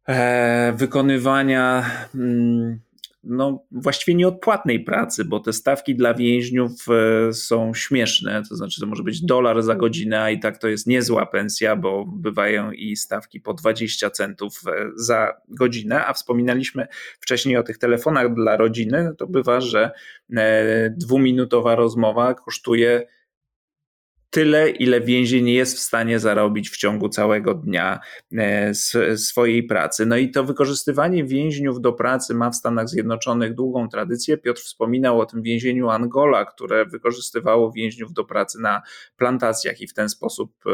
[0.10, 2.80] E, wykonywania mm,
[3.24, 8.88] no, właściwie nieodpłatnej pracy, bo te stawki dla więźniów e, są śmieszne, to znaczy to
[8.88, 12.96] może być dolar za godzinę, a i tak to jest niezła pensja, bo bywają i
[12.96, 16.88] stawki po 20 centów e, za godzinę, a wspominaliśmy
[17.20, 19.92] wcześniej o tych telefonach dla rodziny, to bywa, że
[20.98, 23.08] dwuminutowa rozmowa kosztuje
[24.32, 28.00] tyle, ile więzień jest w stanie zarobić w ciągu całego dnia
[28.38, 28.72] e,
[29.18, 30.06] swojej pracy.
[30.06, 34.38] No i to wykorzystywanie więźniów do pracy ma w Stanach Zjednoczonych długą tradycję.
[34.38, 38.82] Piotr wspominał o tym więzieniu Angola, które wykorzystywało więźniów do pracy na
[39.18, 40.72] plantacjach i w ten sposób e,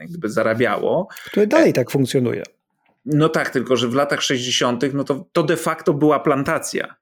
[0.00, 1.08] jakby zarabiało.
[1.24, 2.42] Które dalej tak funkcjonuje.
[3.04, 4.82] No tak, tylko że w latach 60.
[4.94, 6.94] no to, to de facto była plantacja.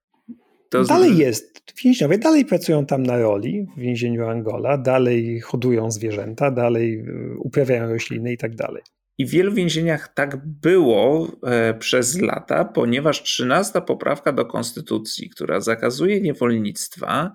[0.70, 1.18] To dalej z...
[1.18, 1.56] jest.
[1.84, 7.88] Więźniowie dalej pracują tam na roli w więzieniu Angola, dalej hodują zwierzęta, dalej y, uprawiają
[7.88, 8.82] rośliny i tak dalej.
[9.18, 15.60] I w wielu więzieniach tak było e, przez lata, ponieważ 13 poprawka do konstytucji, która
[15.60, 17.32] zakazuje niewolnictwa,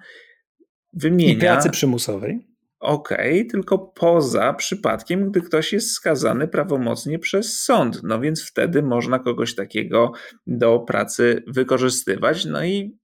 [0.94, 1.34] wymienia.
[1.34, 2.40] I pracy przymusowej.
[2.80, 8.04] Okej, okay, tylko poza przypadkiem, gdy ktoś jest skazany prawomocnie przez sąd.
[8.04, 10.12] No więc wtedy można kogoś takiego
[10.48, 12.46] do pracy wykorzystywać.
[12.46, 13.01] No i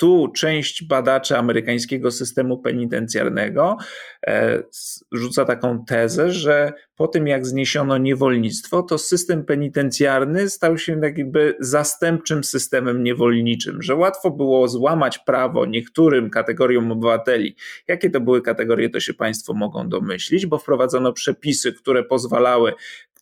[0.00, 3.76] tu część badaczy amerykańskiego systemu penitencjarnego
[4.26, 4.62] e,
[5.12, 11.18] rzuca taką tezę, że po tym jak zniesiono niewolnictwo, to system penitencjarny stał się tak
[11.18, 17.56] jakby zastępczym systemem niewolniczym, że łatwo było złamać prawo niektórym kategoriom obywateli.
[17.88, 22.72] Jakie to były kategorie, to się Państwo mogą domyślić, bo wprowadzono przepisy, które pozwalały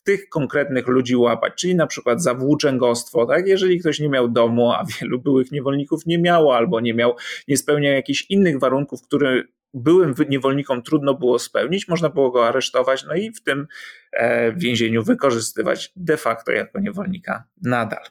[0.08, 3.46] tych konkretnych ludzi łapać, czyli na przykład za włóczęgostwo, tak?
[3.46, 7.16] Jeżeli ktoś nie miał domu, a wielu byłych niewolników nie miało, albo nie miał,
[7.48, 9.42] nie spełniał jakichś innych warunków, które
[9.74, 13.66] byłym niewolnikom trudno było spełnić, można było go aresztować, no i w tym
[14.12, 18.02] e, więzieniu wykorzystywać de facto jako niewolnika nadal.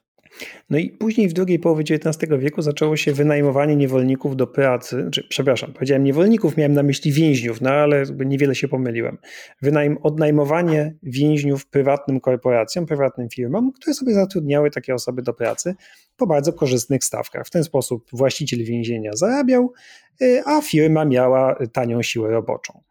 [0.70, 5.28] No i później w drugiej połowie XIX wieku zaczęło się wynajmowanie niewolników do pracy, znaczy,
[5.30, 9.18] przepraszam, powiedziałem niewolników, miałem na myśli więźniów, no ale niewiele się pomyliłem.
[9.62, 15.76] Wynajm, odnajmowanie więźniów prywatnym korporacjom, prywatnym firmom, które sobie zatrudniały takie osoby do pracy
[16.18, 17.48] po bardzo korzystnych stawkach.
[17.48, 19.74] W ten sposób właściciel więzienia zarabiał,
[20.22, 22.87] y, a firma miała tanią siłę roboczą.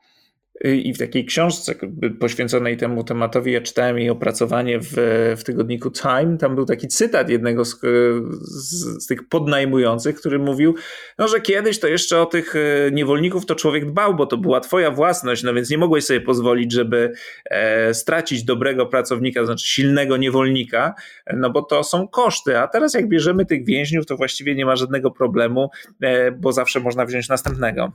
[0.65, 1.75] I w takiej książce
[2.21, 4.93] poświęconej temu tematowi, ja czytałem jej opracowanie w,
[5.37, 6.37] w tygodniku Time.
[6.39, 7.81] Tam był taki cytat jednego z,
[8.41, 10.75] z, z, tych podnajmujących, który mówił,
[11.19, 14.61] no, że kiedyś to jeszcze o tych e, niewolników to człowiek dbał, bo to była
[14.61, 17.13] twoja własność, no więc nie mogłeś sobie pozwolić, żeby
[17.51, 20.95] e, stracić dobrego pracownika, to znaczy silnego niewolnika,
[21.35, 22.59] no bo to są koszty.
[22.59, 26.81] A teraz jak bierzemy tych więźniów, to właściwie nie ma żadnego problemu, e, bo zawsze
[26.81, 27.93] można wziąć następnego.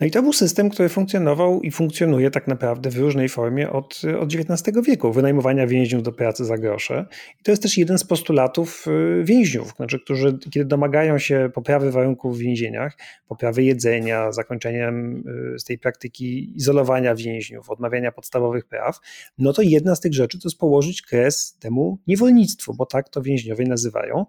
[0.00, 4.02] No i to był system, który funkcjonował i funkcjonuje tak naprawdę w różnej formie od,
[4.20, 7.06] od XIX wieku, wynajmowania więźniów do pracy za grosze.
[7.40, 11.90] I to jest też jeden z postulatów y, więźniów, znaczy, którzy kiedy domagają się poprawy
[11.90, 12.96] warunków w więzieniach,
[13.28, 18.98] poprawy jedzenia, zakończeniem y, z tej praktyki izolowania więźniów, odmawiania podstawowych praw,
[19.38, 23.22] no to jedna z tych rzeczy to jest położyć kres temu niewolnictwu, bo tak to
[23.22, 24.26] więźniowie nazywają.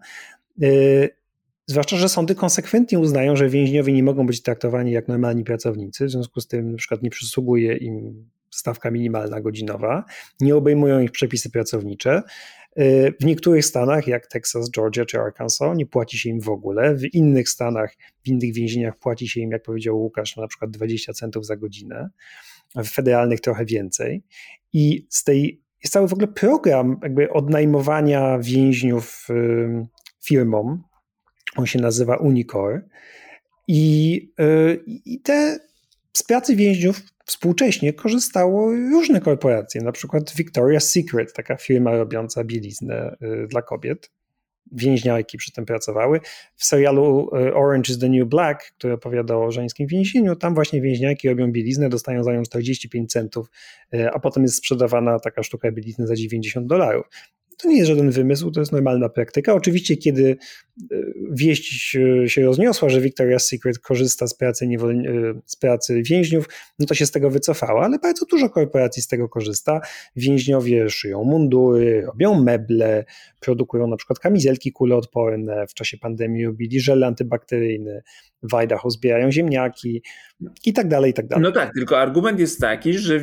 [1.72, 6.12] Zwłaszcza, że sądy konsekwentnie uznają, że więźniowie nie mogą być traktowani jak normalni pracownicy, w
[6.12, 10.06] związku z tym na przykład nie przysługuje im stawka minimalna godzinowa,
[10.40, 12.22] nie obejmują ich przepisy pracownicze.
[12.80, 16.96] Y, w niektórych stanach, jak Texas, Georgia czy Arkansas, nie płaci się im w ogóle.
[16.96, 17.94] W innych stanach,
[18.24, 22.10] w innych więzieniach płaci się im, jak powiedział Łukasz, na przykład 20 centów za godzinę.
[22.76, 24.24] W federalnych trochę więcej.
[24.74, 29.28] I z tej jest cały w ogóle program jakby odnajmowania więźniów
[30.24, 30.84] firmom,
[31.56, 32.82] on się nazywa Unicore.
[33.68, 35.60] I, y, I te
[36.14, 43.16] z pracy więźniów współcześnie korzystało różne korporacje, na przykład Victoria's Secret, taka firma robiąca bieliznę
[43.22, 44.12] y, dla kobiet.
[44.72, 46.20] Więźniarki przy tym pracowały.
[46.56, 50.82] W serialu y, Orange is the New Black, który opowiada o żeńskim więzieniu, tam właśnie
[50.82, 53.48] więźniarki robią bieliznę, dostają za nią 45 centów,
[54.14, 57.06] a potem jest sprzedawana taka sztuka bielizny za 90 dolarów.
[57.62, 59.54] To nie jest żaden wymysł, to jest normalna praktyka.
[59.54, 60.38] Oczywiście, kiedy
[60.92, 60.96] e,
[61.32, 61.66] wieść
[62.28, 64.66] się rozniosła, że Victoria's Secret korzysta z pracy.
[64.66, 64.70] E,
[65.46, 66.50] z pracy więźniów,
[66.80, 69.82] no to się z tego wycofała, ale bardzo dużo korporacji z tego korzysta.
[70.16, 73.06] Więźniowie szyją mundury, robią meble,
[73.40, 78.02] produkują na przykład kamizelki kuloodporne, w czasie pandemii robili żel antybakteryjny,
[78.44, 80.02] w Idaho zbierają ziemniaki
[80.66, 81.44] i tak dalej, i tak dalej.
[81.44, 83.20] No tak, tylko argument jest taki, że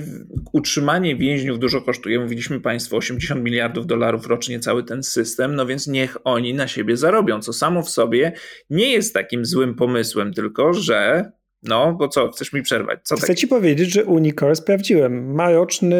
[0.52, 2.20] utrzymanie więźniów dużo kosztuje.
[2.20, 6.96] Mówiliśmy Państwu 80 miliardów dolarów rocznie cały ten system, no więc niech oni na siebie
[6.96, 8.32] zarobią, co samo w sobie
[8.70, 11.30] nie jest takim złym pomysłem, tylko że
[11.62, 13.00] no, bo co, chcesz mi przerwać?
[13.02, 13.36] Co Chcę tak?
[13.36, 15.34] ci powiedzieć, że Unicor sprawdziłem.
[15.34, 15.96] Ma roczny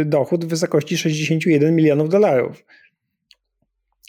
[0.00, 2.64] y, dochód w wysokości 61 milionów dolarów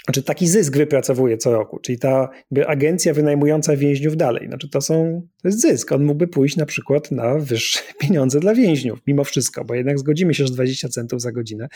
[0.06, 2.30] znaczy taki zysk wypracowuje co roku, czyli ta
[2.68, 4.48] agencja wynajmująca więźniów dalej.
[4.48, 5.92] Znaczy to, są, to jest zysk.
[5.92, 10.34] On mógłby pójść na przykład na wyższe pieniądze dla więźniów, mimo wszystko, bo jednak zgodzimy
[10.34, 11.68] się, że 20 centów za godzinę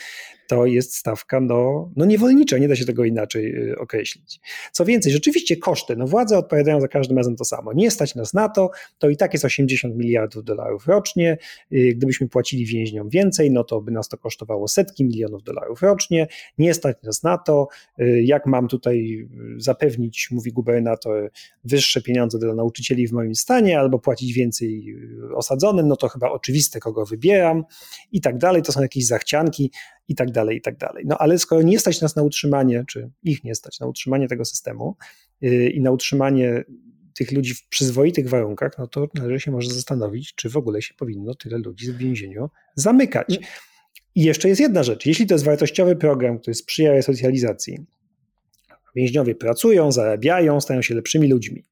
[0.48, 4.40] to jest stawka no, no niewolnicza, nie da się tego inaczej y, określić.
[4.72, 7.72] Co więcej, rzeczywiście koszty, no władze odpowiadają za każdym razem to samo.
[7.72, 11.38] Nie stać nas na to, to i tak jest 80 miliardów dolarów rocznie.
[11.72, 16.26] Y, gdybyśmy płacili więźniom więcej, no to by nas to kosztowało setki milionów dolarów rocznie.
[16.58, 17.68] Nie stać nas na to,
[18.00, 21.30] y, jak mam tutaj zapewnić, mówi gubernator,
[21.64, 24.96] wyższe pieniądze dla nauczycieli w moim stanie, albo płacić więcej
[25.34, 27.64] osadzonym, no to chyba oczywiste, kogo wybieram
[28.12, 28.62] i tak dalej.
[28.62, 29.72] To są jakieś zachcianki
[30.08, 31.04] i tak dalej, i tak dalej.
[31.06, 34.44] No ale skoro nie stać nas na utrzymanie, czy ich nie stać na utrzymanie tego
[34.44, 34.96] systemu
[35.40, 36.64] yy, i na utrzymanie
[37.14, 40.94] tych ludzi w przyzwoitych warunkach, no to należy się może zastanowić, czy w ogóle się
[40.94, 43.38] powinno tyle ludzi w więzieniu zamykać.
[44.14, 45.06] I jeszcze jest jedna rzecz.
[45.06, 47.78] Jeśli to jest wartościowy program, który sprzyja resocjalizacji,
[48.96, 51.64] więźniowie pracują, zarabiają, stają się lepszymi ludźmi,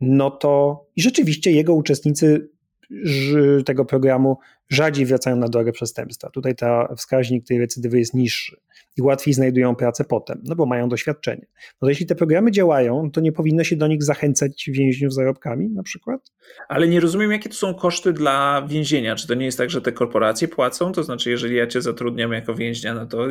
[0.00, 2.48] no to i rzeczywiście jego uczestnicy
[3.66, 4.38] tego programu
[4.68, 6.30] rzadziej wracają na drogę przestępstwa.
[6.30, 8.56] Tutaj ta wskaźnik tej recydywy jest niższy
[8.96, 11.46] i łatwiej znajdują pracę potem, no bo mają doświadczenie.
[11.52, 15.70] No to jeśli te programy działają, to nie powinno się do nich zachęcać więźniów zarobkami
[15.70, 16.32] na przykład?
[16.68, 19.16] Ale nie rozumiem, jakie to są koszty dla więzienia.
[19.16, 20.92] Czy to nie jest tak, że te korporacje płacą?
[20.92, 23.26] To znaczy, jeżeli ja cię zatrudniam jako więźnia, no to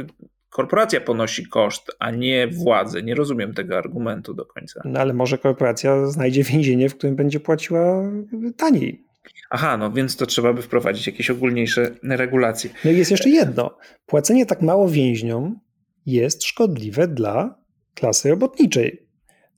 [0.56, 3.04] korporacja ponosi koszt, a nie władze.
[3.04, 4.82] Nie rozumiem tego argumentu do końca.
[4.86, 8.12] No ale może korporacja znajdzie więzienie, w którym będzie płaciła
[8.58, 9.06] taniej.
[9.50, 12.70] Aha, no więc to trzeba by wprowadzić jakieś ogólniejsze regulacje.
[12.86, 13.78] No i jest jeszcze jedno.
[14.06, 15.60] Płacenie tak mało więźniom
[16.06, 17.56] jest szkodliwe dla
[17.94, 19.08] klasy robotniczej.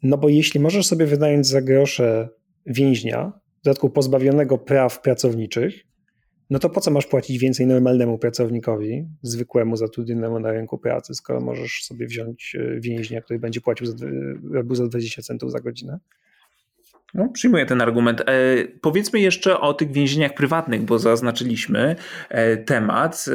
[0.04, 2.30] No bo jeśli możesz sobie wynająć za grosze
[2.66, 3.32] więźnia,
[3.62, 5.87] w dodatku pozbawionego praw pracowniczych,
[6.50, 11.42] no to po co masz płacić więcej normalnemu pracownikowi, zwykłemu zatrudnionemu na rynku pracy, skoro
[11.42, 13.96] możesz sobie wziąć e, więźnia, który będzie płacił za,
[14.52, 16.00] robił za 20 centów za godzinę?
[17.14, 18.22] No, przyjmuję ten argument.
[18.22, 18.26] E,
[18.82, 21.96] powiedzmy jeszcze o tych więzieniach prywatnych, bo zaznaczyliśmy
[22.30, 23.26] e, temat.
[23.28, 23.32] E,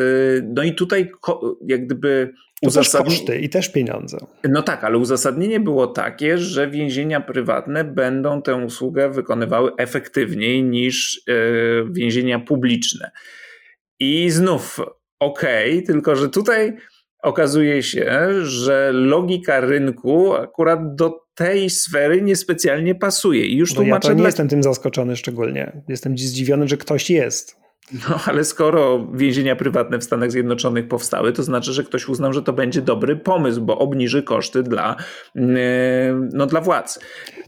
[0.54, 3.16] no i tutaj ko, jak gdyby uzasadnienie.
[3.16, 4.18] koszty i też pieniądze.
[4.48, 11.22] No tak, ale uzasadnienie było takie, że więzienia prywatne będą tę usługę wykonywały efektywniej niż
[11.28, 11.32] e,
[11.92, 13.10] więzienia publiczne.
[14.00, 14.80] I znów
[15.18, 16.76] okej, okay, tylko że tutaj
[17.22, 23.46] okazuje się, że logika rynku akurat do tej sfery niespecjalnie pasuje.
[23.46, 24.08] I już no tłumaczę.
[24.08, 24.28] Ja to nie dla...
[24.28, 25.82] jestem tym zaskoczony szczególnie.
[25.88, 27.61] Jestem zdziwiony, że ktoś jest.
[27.92, 32.42] No, ale skoro więzienia prywatne w Stanach Zjednoczonych powstały, to znaczy, że ktoś uznał, że
[32.42, 34.96] to będzie dobry pomysł, bo obniży koszty dla,
[35.36, 35.40] e,
[36.32, 37.00] no, dla władz.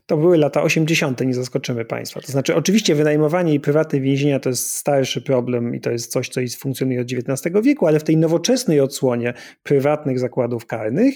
[0.07, 2.21] To były lata 80., nie zaskoczymy Państwa.
[2.21, 6.29] To znaczy, oczywiście wynajmowanie i prywatne więzienia to jest starszy problem i to jest coś,
[6.29, 11.15] co funkcjonuje od XIX wieku, ale w tej nowoczesnej odsłonie prywatnych zakładów karnych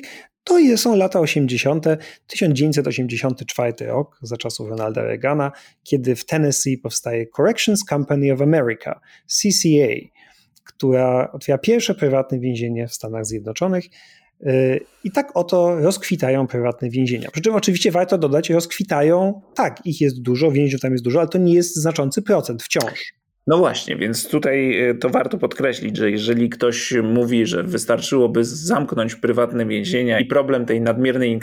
[0.48, 1.86] to są lata 80.,
[2.26, 9.94] 1984 rok, za czasów Ronalda Reagana, kiedy w Tennessee powstaje Corrections Company of America, CCA,
[10.64, 13.84] która otwiera pierwsze prywatne więzienie w Stanach Zjednoczonych.
[14.46, 17.30] Y, I tak oto rozkwitają prywatne więzienia.
[17.30, 21.28] Przy czym oczywiście warto dodać, rozkwitają, tak, ich jest dużo, więźniów tam jest dużo, ale
[21.28, 23.17] to nie jest znaczący procent wciąż.
[23.48, 29.14] No właśnie, więc tutaj e, to warto podkreślić, że jeżeli ktoś mówi, że wystarczyłoby zamknąć
[29.14, 31.40] prywatne więzienia i problem tej nadmiernej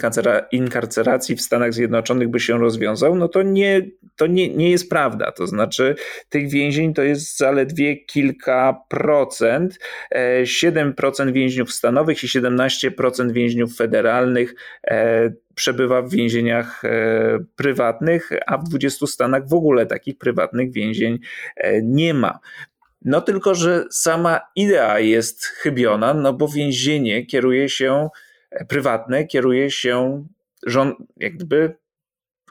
[0.51, 3.81] inkarceracji w Stanach Zjednoczonych by się rozwiązał, no to nie,
[4.15, 5.31] to nie, nie jest prawda.
[5.31, 5.95] To znaczy,
[6.29, 9.79] tych więzień to jest zaledwie kilka procent.
[10.43, 14.55] 7% e, więźniów stanowych i 17% więźniów federalnych
[14.87, 21.19] e, przebywa w więzieniach e, prywatnych, a w 20 stanach w ogóle takich prywatnych więzień
[21.55, 22.39] e, nie ma.
[23.01, 28.09] No tylko, że sama idea jest chybiona, no bo więzienie kieruje się,
[28.51, 30.25] e, prywatne kieruje się
[30.65, 31.75] rząd, jakby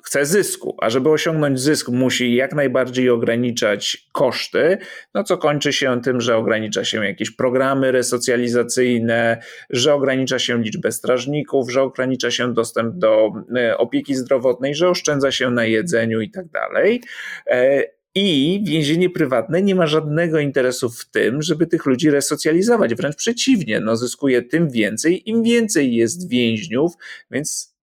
[0.04, 4.78] chce zysku, a żeby osiągnąć zysk, musi jak najbardziej ograniczać koszty,
[5.14, 10.92] no co kończy się tym, że ogranicza się jakieś programy resocjalizacyjne, że ogranicza się liczbę
[10.92, 16.30] strażników, że ogranicza się dostęp do e, opieki zdrowotnej, że oszczędza się na jedzeniu i
[16.30, 17.02] tak dalej.
[17.46, 17.84] E,
[18.14, 22.94] I więzienie prywatne nie ma żadnego interesu w tym, żeby tych ludzi resocjalizować.
[22.94, 26.92] Wręcz przeciwnie, no zyskuje tym więcej, im więcej jest więźniów,
[27.30, 27.73] więc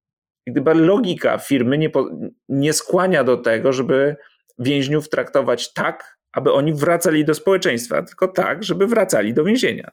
[0.48, 1.92] gdyby logika firmy nie,
[2.50, 4.16] nie skłania do tego, żeby
[4.60, 9.92] więźniów traktować tak, aby oni wracali do społeczeństwa, tylko tak, żeby wracali do więzienia.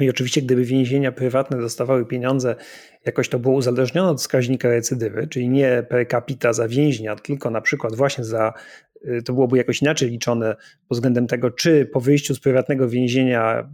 [0.00, 2.56] I oczywiście, gdyby więzienia prywatne dostawały pieniądze,
[3.06, 7.60] jakoś to było uzależnione od wskaźnika recydywy, czyli nie per capita za więźnia, tylko na
[7.60, 8.52] przykład właśnie za,
[9.06, 10.56] y, to byłoby jakoś inaczej liczone
[10.88, 13.68] pod względem tego, czy po wyjściu z prywatnego więzienia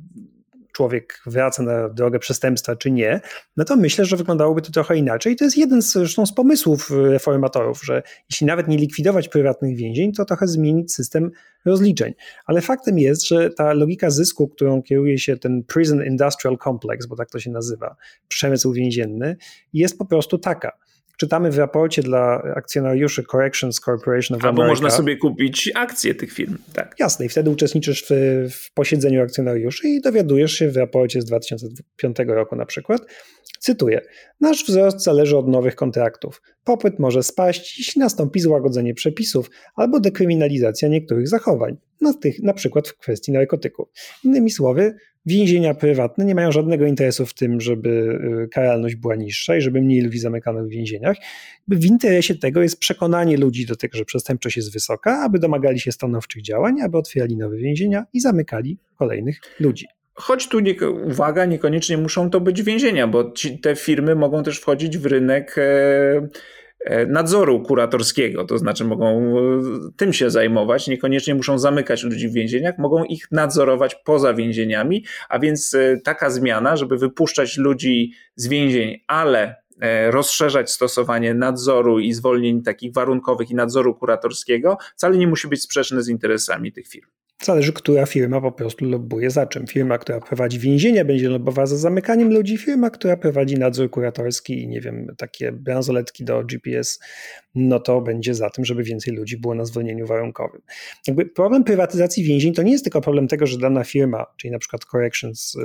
[0.78, 3.20] człowiek wraca na drogę przestępstwa, czy nie,
[3.56, 5.32] no to myślę, że wyglądałoby to trochę inaczej.
[5.32, 9.76] I to jest jeden z, zresztą z pomysłów reformatorów, że jeśli nawet nie likwidować prywatnych
[9.76, 11.30] więzień, to trochę zmienić system
[11.64, 12.14] rozliczeń.
[12.46, 17.16] Ale faktem jest, że ta logika zysku, którą kieruje się ten Prison Industrial Complex, bo
[17.16, 17.96] tak to się nazywa,
[18.28, 19.36] przemysł więzienny,
[19.72, 20.72] jest po prostu taka
[21.18, 24.82] czytamy w raporcie dla akcjonariuszy Corrections Corporation of Albo America.
[24.82, 26.56] można sobie kupić akcje tych firm.
[26.72, 26.94] Tak.
[26.98, 28.10] Jasne, i wtedy uczestniczysz w,
[28.50, 33.02] w posiedzeniu akcjonariuszy i dowiadujesz się w raporcie z 2005 roku na przykład,
[33.58, 34.00] cytuję,
[34.40, 36.42] nasz wzrost zależy od nowych kontraktów.
[36.64, 42.88] Popyt może spaść, jeśli nastąpi złagodzenie przepisów albo dekryminalizacja niektórych zachowań, na, tych, na przykład
[42.88, 43.88] w kwestii narkotyków.
[44.24, 44.94] Innymi słowy,
[45.28, 47.88] Więzienia prywatne nie mają żadnego interesu w tym, żeby
[48.44, 51.16] y, karalność była niższa i żeby mniej ludzi zamykano w więzieniach.
[51.68, 55.92] W interesie tego jest przekonanie ludzi do tego, że przestępczość jest wysoka, aby domagali się
[55.92, 59.86] stanowczych działań, aby otwierali nowe więzienia i zamykali kolejnych ludzi.
[60.14, 60.74] Choć tu, nie,
[61.04, 65.54] uwaga, niekoniecznie muszą to być więzienia, bo ci, te firmy mogą też wchodzić w rynek.
[65.58, 66.28] E,
[67.08, 69.62] nadzoru kuratorskiego, to znaczy mogą e,
[69.96, 75.38] tym się zajmować, niekoniecznie muszą zamykać ludzi w więzieniach, mogą ich nadzorować poza więzieniami, a
[75.38, 79.68] więc e, taka zmiana, żeby wypuszczać ludzi z więzień, ale
[80.10, 86.02] rozszerzać stosowanie nadzoru i zwolnień takich warunkowych i nadzoru kuratorskiego, wcale nie musi być sprzeczne
[86.02, 87.17] z interesami tych firm.
[87.42, 89.66] Zależy, która firma po prostu lobbuje za czym.
[89.66, 94.68] Firma, która prowadzi więzienia, będzie lobbowała za zamykaniem ludzi, firma, która prowadzi nadzór kuratorski i
[94.68, 97.00] nie wiem, takie bransoletki do GPS
[97.58, 100.62] no to będzie za tym, żeby więcej ludzi było na zwolnieniu warunkowym.
[101.06, 104.58] Jakby problem prywatyzacji więzień to nie jest tylko problem tego, że dana firma, czyli na
[104.58, 105.56] przykład Corrections,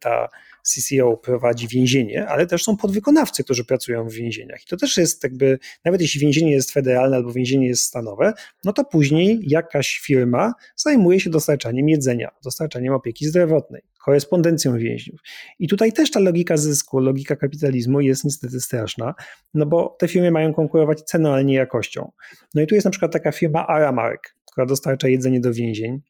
[0.00, 0.28] ta
[0.62, 4.62] CCO prowadzi więzienie, ale też są podwykonawcy, którzy pracują w więzieniach.
[4.62, 8.32] I to też jest jakby, nawet jeśli więzienie jest federalne albo więzienie jest stanowe,
[8.64, 15.20] no to później jakaś firma zajmuje się dostarczaniem jedzenia, dostarczaniem opieki zdrowotnej, korespondencją więźniów.
[15.58, 19.14] I tutaj też ta logika zysku, logika kapitalizmu jest niestety straszna,
[19.54, 22.12] no bo te firmy mają konkurować ceną, ale nie jakością.
[22.54, 26.00] No i tu jest na przykład taka firma Aramark, która dostarcza jedzenie do więzień.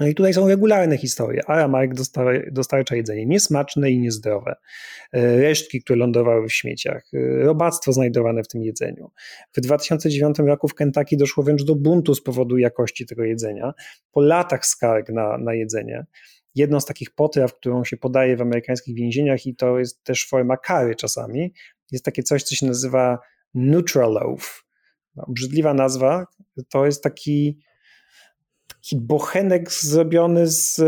[0.00, 1.42] No i tutaj są regularne historie.
[1.46, 1.92] Aramark
[2.52, 4.54] dostarcza jedzenie niesmaczne i niezdrowe.
[5.12, 7.04] E, resztki, które lądowały w śmieciach.
[7.14, 9.10] E, robactwo znajdowane w tym jedzeniu.
[9.56, 13.74] W 2009 roku w Kentucky doszło wręcz do buntu z powodu jakości tego jedzenia.
[14.12, 16.06] Po latach skarg na, na jedzenie
[16.54, 20.56] jedną z takich potraw, którą się podaje w amerykańskich więzieniach i to jest też forma
[20.56, 21.52] kary czasami,
[21.92, 23.18] jest takie coś, co się nazywa
[23.54, 24.64] Nutraloaf.
[25.16, 26.26] No, obrzydliwa nazwa,
[26.68, 27.58] to jest taki,
[28.68, 30.80] taki bochenek zrobiony z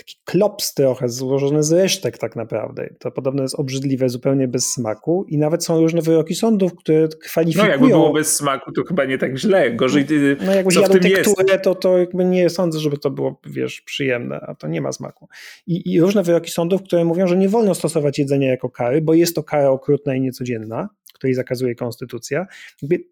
[0.00, 2.94] taki klops trochę, złożony z resztek tak naprawdę.
[2.98, 7.66] To podobno jest obrzydliwe, zupełnie bez smaku i nawet są różne wyroki sądów, które kwalifikują...
[7.66, 9.70] No jakby było bez smaku, to chyba nie tak źle.
[9.70, 13.80] Gorzej ty, No jakbyś jadł tekturę, to, to jakby nie sądzę, żeby to było, wiesz,
[13.80, 15.28] przyjemne, a to nie ma smaku.
[15.66, 19.14] I, I różne wyroki sądów, które mówią, że nie wolno stosować jedzenia jako kary, bo
[19.14, 22.46] jest to kara okrutna i niecodzienna, której zakazuje konstytucja.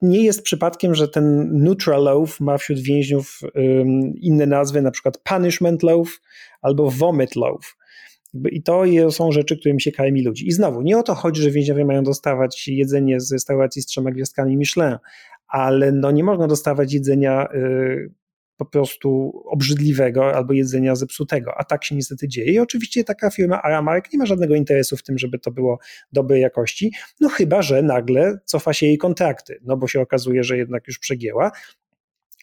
[0.02, 3.40] Nie jest przypadkiem, że ten neutral loaf ma wśród więźniów
[4.14, 6.20] inne nazwy, na przykład punishment loaf
[6.62, 7.76] albo vomit loaf.
[8.50, 10.48] I to są rzeczy, którymi się karmi ludzi.
[10.48, 14.10] I znowu, nie o to chodzi, że więźniowie mają dostawać jedzenie z restauracji z trzema
[14.10, 14.96] gwiazdkami Michelin,
[15.48, 18.10] ale no nie można dostawać jedzenia y,
[18.58, 22.52] po prostu obrzydliwego albo jedzenia zepsutego, a tak się niestety dzieje.
[22.52, 25.78] I oczywiście taka firma Aramark nie ma żadnego interesu w tym, żeby to było
[26.12, 30.56] dobrej jakości, no chyba, że nagle cofa się jej kontrakty, no bo się okazuje, że
[30.56, 31.50] jednak już przegięła.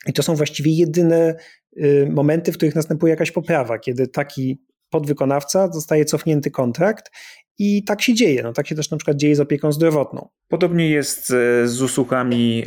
[0.08, 1.36] I to są właściwie jedyne
[1.78, 7.12] y, momenty, w których następuje jakaś poprawa, kiedy taki podwykonawca zostaje cofnięty kontrakt
[7.58, 8.44] i tak się dzieje.
[8.44, 10.30] No, tak się też na przykład dzieje z opieką zdrowotną.
[10.48, 12.66] Podobnie jest e, z usługami e,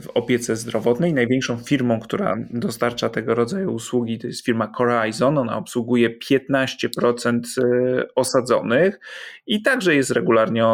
[0.00, 1.14] w opiece zdrowotnej.
[1.14, 5.38] Największą firmą, która dostarcza tego rodzaju usługi, to jest firma Corizon.
[5.38, 9.00] Ona obsługuje 15% e, osadzonych
[9.46, 10.66] i także jest regularnie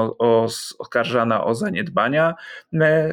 [0.79, 2.35] oskarżana o zaniedbania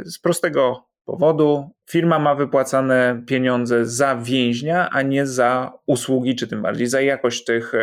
[0.06, 6.62] z prostego powodu firma ma wypłacane pieniądze za więźnia, a nie za usługi, czy tym
[6.62, 7.80] bardziej za jakość tych e,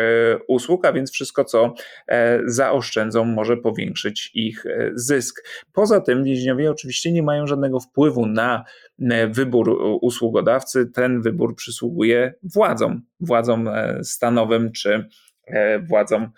[0.47, 1.73] usług, a więc wszystko, co
[2.07, 5.47] e, zaoszczędzą, może powiększyć ich e, zysk.
[5.73, 8.65] Poza tym więźniowie oczywiście nie mają żadnego wpływu na
[9.29, 10.85] wybór usługodawcy.
[10.85, 13.69] Ten wybór przysługuje władzom, władzom
[14.03, 15.07] stanowym czy
[15.89, 16.31] władzom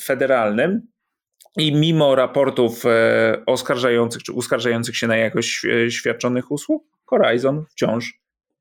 [0.00, 0.91] federalnym.
[1.56, 8.20] I mimo raportów e, oskarżających czy uskarżających się na jakość e, świadczonych usług, Horizon wciąż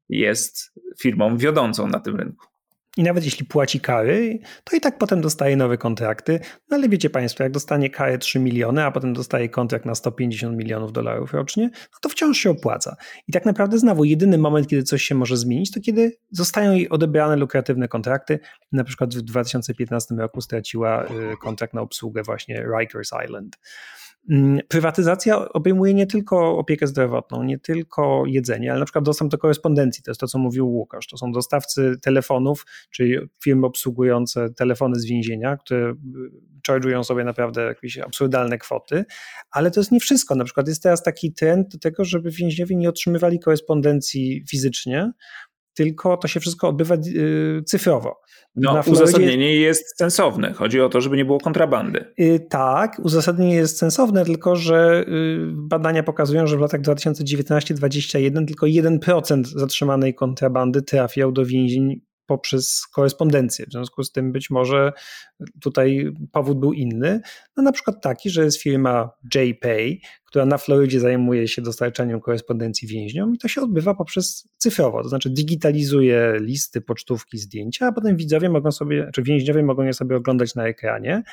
[0.10, 2.51] jest firmą wiodącą na tym rynku.
[2.98, 6.40] I nawet jeśli płaci kary, to i tak potem dostaje nowe kontrakty.
[6.70, 10.58] No ale wiecie Państwo, jak dostanie karę 3 miliony, a potem dostaje kontrakt na 150
[10.58, 12.96] milionów dolarów rocznie, no to wciąż się opłaca.
[13.28, 16.90] I tak naprawdę znowu jedyny moment, kiedy coś się może zmienić, to kiedy zostają jej
[16.90, 18.40] odebrane lukratywne kontrakty.
[18.72, 21.08] Na przykład w 2015 roku straciła y,
[21.42, 23.58] kontrakt na obsługę właśnie Rikers Island.
[24.30, 29.38] Mm, prywatyzacja obejmuje nie tylko opiekę zdrowotną, nie tylko jedzenie, ale na przykład dostęp do
[29.38, 30.04] korespondencji.
[30.04, 31.08] To jest to, co mówił Łukasz.
[31.08, 35.96] To są dostawcy telefonów, czyli firmy obsługujące telefony z więzienia, które y,
[36.68, 39.06] charge'ują sobie naprawdę jakieś absurdalne kwoty,
[39.52, 40.36] ale to jest nie wszystko.
[40.36, 45.12] Na przykład jest teraz taki trend do tego, żeby więźniowie nie otrzymywali korespondencji fizycznie,
[45.74, 48.22] tylko to się wszystko odbywa y, cyfrowo.
[48.56, 50.54] No, uzasadnienie jest sensowne.
[50.54, 52.14] Chodzi o to, żeby nie było kontrabandy.
[52.20, 58.66] Y, tak, uzasadnienie jest sensowne, tylko że y, badania pokazują, że w latach 2019-2021 tylko
[58.66, 63.66] 1% zatrzymanej kontrabandy trafiał do więzień poprzez korespondencję.
[63.66, 64.94] W związku z tym być może
[65.62, 67.22] tutaj powód był inny.
[67.58, 70.02] No na przykład taki, że jest firma JPay,
[70.32, 75.10] która na Florydzie zajmuje się dostarczaniem korespondencji więźniom i to się odbywa poprzez cyfrowo, to
[75.10, 80.16] znaczy digitalizuje listy, pocztówki, zdjęcia, a potem widzowie mogą sobie, czy więźniowie mogą je sobie
[80.16, 81.24] oglądać na ekranie.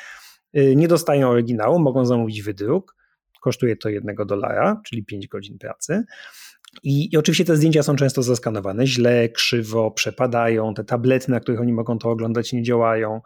[0.57, 2.97] Y, nie dostają oryginału, mogą zamówić wydruk.
[3.41, 6.05] Kosztuje to jednego dolara, czyli 5 godzin pracy.
[6.83, 11.61] I, I, oczywiście te zdjęcia są często zaskanowane źle, krzywo, przepadają, te tablety, na których
[11.61, 13.21] oni mogą to oglądać, nie działają.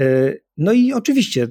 [0.00, 1.48] Y, no i oczywiście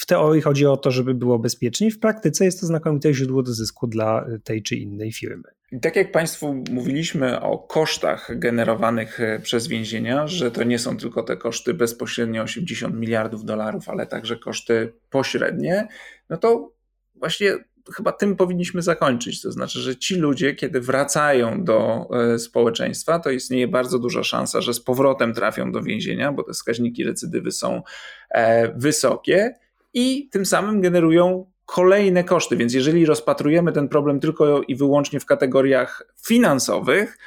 [0.00, 3.52] w teorii chodzi o to, żeby było bezpiecznie, w praktyce jest to znakomite źródło do
[3.52, 5.42] zysku dla tej czy innej firmy.
[5.82, 11.22] Tak jak Państwu mówiliśmy o kosztach generowanych e, przez więzienia, że to nie są tylko
[11.22, 15.88] te koszty bezpośrednio 80 miliardów dolarów, ale także koszty pośrednie,
[16.30, 16.72] no to
[17.14, 17.58] właśnie
[17.96, 19.42] chyba tym powinniśmy zakończyć.
[19.42, 24.60] To znaczy, że ci ludzie, kiedy wracają do e, społeczeństwa, to istnieje bardzo duża szansa,
[24.60, 27.82] że z powrotem trafią do więzienia, bo te wskaźniki recydywy są
[28.30, 29.54] e, wysokie
[29.94, 32.56] i tym samym generują kolejne koszty.
[32.56, 37.18] Więc jeżeli rozpatrujemy ten problem tylko i wyłącznie w kategoriach finansowych,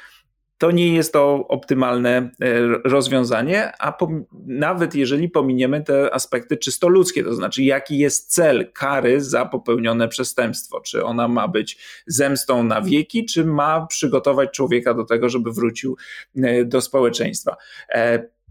[0.58, 2.30] to nie jest to optymalne e,
[2.84, 3.98] rozwiązanie, a
[4.46, 10.08] nawet jeżeli pominiemy te aspekty czysto ludzkie, to znaczy jaki jest cel kary za popełnione
[10.08, 15.52] przestępstwo, czy ona ma być zemstą na wieki, czy ma przygotować człowieka do tego, żeby
[15.52, 15.96] wrócił
[16.36, 17.56] e, do społeczeństwa.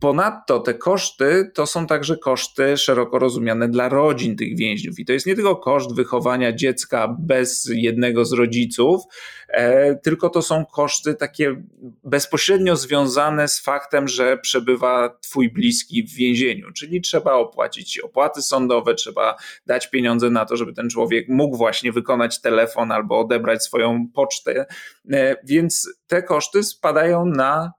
[0.03, 4.99] Ponadto te koszty to są także koszty szeroko rozumiane dla rodzin tych więźniów.
[4.99, 9.01] I to jest nie tylko koszt wychowania dziecka bez jednego z rodziców,
[9.47, 11.63] e, tylko to są koszty takie
[12.03, 16.71] bezpośrednio związane z faktem, że przebywa twój bliski w więzieniu.
[16.71, 19.35] Czyli trzeba opłacić opłaty sądowe, trzeba
[19.65, 24.65] dać pieniądze na to, żeby ten człowiek mógł właśnie wykonać telefon albo odebrać swoją pocztę.
[25.11, 27.71] E, więc te koszty spadają na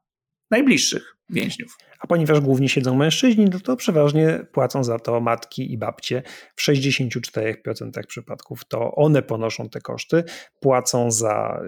[0.51, 1.77] najbliższych więźniów.
[2.05, 6.23] A ponieważ głównie siedzą mężczyźni, no to przeważnie płacą za to matki i babcie.
[6.57, 10.25] W 64% przypadków to one ponoszą te koszty,
[10.61, 11.63] płacą za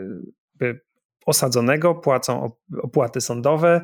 [0.63, 0.81] y,
[1.27, 2.51] osadzonego, płacą
[2.83, 3.81] opłaty sądowe,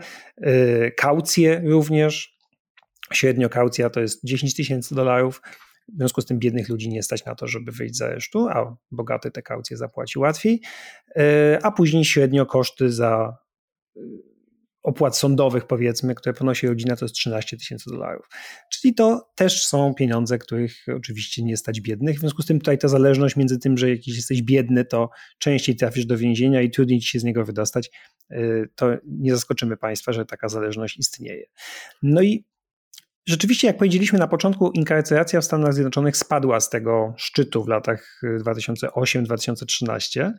[0.47, 2.39] y, kaucje również.
[3.13, 5.43] Średnio kaucja to jest 10 tysięcy dolarów.
[5.89, 8.77] W związku z tym biednych ludzi nie stać na to, żeby wyjść z aresztu, a
[8.91, 10.61] bogaty te kaucje zapłaci łatwiej.
[11.17, 11.23] Y,
[11.63, 13.37] a później średnio koszty za
[14.83, 18.27] opłat sądowych, powiedzmy, które ponosi rodzina, to jest 13 tysięcy dolarów.
[18.71, 22.17] Czyli to też są pieniądze, których oczywiście nie stać biednych.
[22.17, 25.77] W związku z tym tutaj ta zależność między tym, że jakiś jesteś biedny, to częściej
[25.77, 27.91] trafisz do więzienia i trudniej ci się z niego wydostać,
[28.31, 31.47] y, to nie zaskoczymy Państwa, że taka zależność istnieje.
[32.03, 32.45] No i
[33.27, 38.21] Rzeczywiście, jak powiedzieliśmy na początku, inkarceracja w Stanach Zjednoczonych spadła z tego szczytu w latach
[38.25, 40.33] 2008-2013.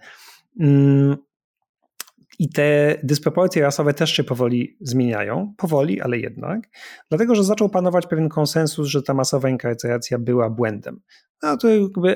[2.40, 6.70] I te dysproporcje rasowe też się powoli zmieniają, powoli, ale jednak,
[7.10, 11.02] dlatego że zaczął panować pewien konsensus, że ta masowa inkarceracja była błędem.
[11.44, 11.68] No to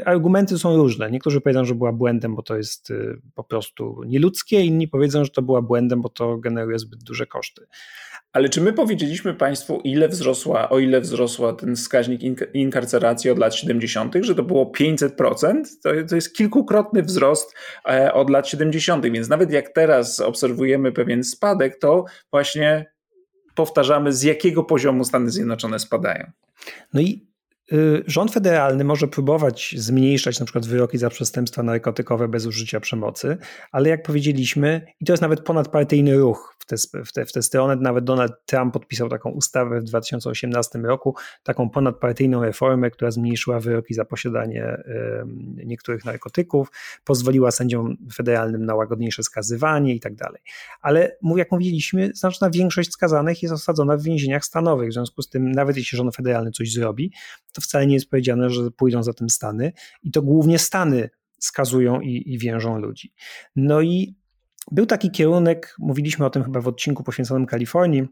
[0.05, 1.11] argumenty są różne.
[1.11, 5.29] Niektórzy powiedzą, że była błędem, bo to jest y, po prostu nieludzkie, inni powiedzą, że
[5.29, 7.67] to była błędem, bo to generuje zbyt duże koszty.
[8.33, 12.21] Ale czy my powiedzieliśmy Państwu, ile wzrosła, o ile wzrosła ten wskaźnik
[12.53, 15.63] inkarceracji od lat 70., że to było 500%?
[15.83, 17.55] To, to jest kilkukrotny wzrost
[17.89, 22.91] e, od lat 70., więc nawet jak teraz obserwujemy pewien spadek, to właśnie
[23.55, 26.31] powtarzamy, z jakiego poziomu Stany Zjednoczone spadają.
[26.93, 27.27] No i
[28.05, 33.37] Rząd federalny może próbować zmniejszać na przykład wyroki za przestępstwa narkotykowe bez użycia przemocy,
[33.71, 37.75] ale jak powiedzieliśmy, i to jest nawet ponadpartyjny ruch tę w te, w te stronę.
[37.75, 43.93] Nawet Donald Trump podpisał taką ustawę w 2018 roku, taką ponadpartyjną reformę, która zmniejszyła wyroki
[43.93, 44.83] za posiadanie
[45.65, 46.71] niektórych narkotyków,
[47.03, 50.41] pozwoliła sędziom federalnym na łagodniejsze skazywanie i tak dalej.
[50.81, 55.51] Ale jak mówiliśmy, znaczna większość skazanych jest osadzona w więzieniach stanowych, w związku z tym
[55.51, 57.11] nawet jeśli rząd federalny coś zrobi,
[57.57, 59.71] to wcale nie jest powiedziane, że pójdą za tym Stany
[60.03, 63.13] i to głównie Stany skazują i, i więżą ludzi.
[63.55, 64.15] No i
[64.71, 68.07] był taki kierunek, mówiliśmy o tym chyba w odcinku poświęconym Kalifornii,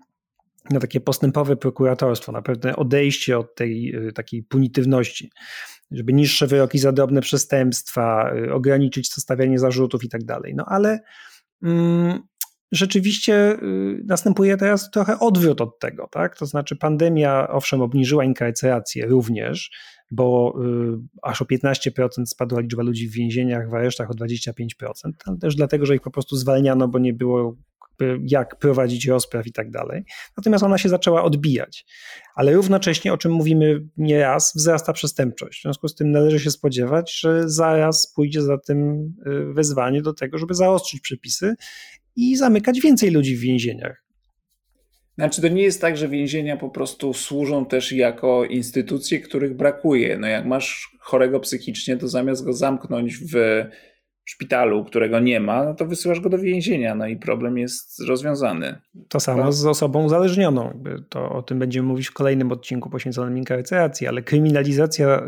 [0.69, 5.31] na takie postępowe prokuratorstwo, na pewne odejście od tej y, takiej punitywności,
[5.91, 10.53] żeby niższe wyroki za drobne przestępstwa, y, ograniczyć stawianie zarzutów i tak dalej.
[10.55, 10.99] No ale
[11.63, 12.19] mm,
[12.71, 16.37] rzeczywiście y, następuje teraz trochę odwrót od tego, tak?
[16.37, 19.71] To znaczy pandemia owszem obniżyła inkarcerację również,
[20.11, 20.53] bo
[20.95, 24.51] y, aż o 15% spadła liczba ludzi w więzieniach, w aresztach o 25%,
[25.25, 27.55] ale też dlatego, że ich po prostu zwalniano, bo nie było
[28.21, 30.03] jak prowadzić rozpraw i tak dalej.
[30.37, 31.85] Natomiast ona się zaczęła odbijać.
[32.35, 35.59] Ale równocześnie, o czym mówimy nieraz, wzrasta przestępczość.
[35.59, 38.93] W związku z tym należy się spodziewać, że zaraz pójdzie za tym
[39.27, 41.55] y, wezwanie do tego, żeby zaostrzyć przepisy
[42.15, 44.05] i zamykać więcej ludzi w więzieniach.
[45.17, 50.17] Znaczy, to nie jest tak, że więzienia po prostu służą też jako instytucje, których brakuje.
[50.17, 53.65] No jak masz chorego psychicznie, to zamiast go zamknąć w
[54.25, 58.81] szpitalu, którego nie ma, no to wysyłasz go do więzienia, no i problem jest rozwiązany.
[59.09, 60.83] To samo z osobą uzależnioną.
[61.09, 65.23] To o tym będziemy mówić w kolejnym odcinku poświęconym inkarceracji, ale kryminalizacja y,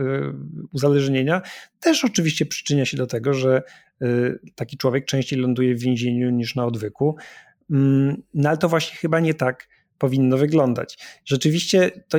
[0.72, 1.42] uzależnienia
[1.80, 3.64] też oczywiście przyczynia się do tego, że
[4.56, 7.16] taki człowiek częściej ląduje w więzieniu niż na odwyku.
[7.72, 9.68] Mm, no ale to właśnie chyba nie tak
[9.98, 10.98] powinno wyglądać.
[11.26, 12.18] Rzeczywiście to,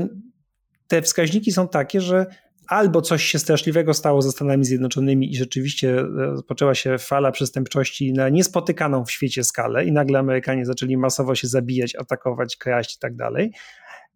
[0.89, 2.27] te wskaźniki są takie, że
[2.69, 8.29] albo coś się straszliwego stało ze Stanami Zjednoczonymi i rzeczywiście rozpoczęła się fala przestępczości na
[8.29, 13.17] niespotykaną w świecie skalę i nagle Amerykanie zaczęli masowo się zabijać, atakować, kraść i tak
[13.17, 13.53] dalej,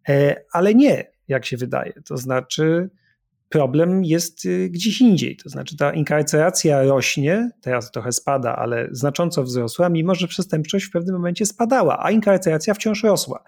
[0.09, 1.93] e, ale nie, jak się wydaje.
[2.05, 2.89] To znaczy
[3.53, 5.37] problem jest y, gdzieś indziej.
[5.37, 10.91] To znaczy ta inkarceracja rośnie, teraz trochę spada, ale znacząco wzrosła, mimo że przestępczość w
[10.91, 13.43] pewnym momencie spadała, a inkarceracja wciąż rosła.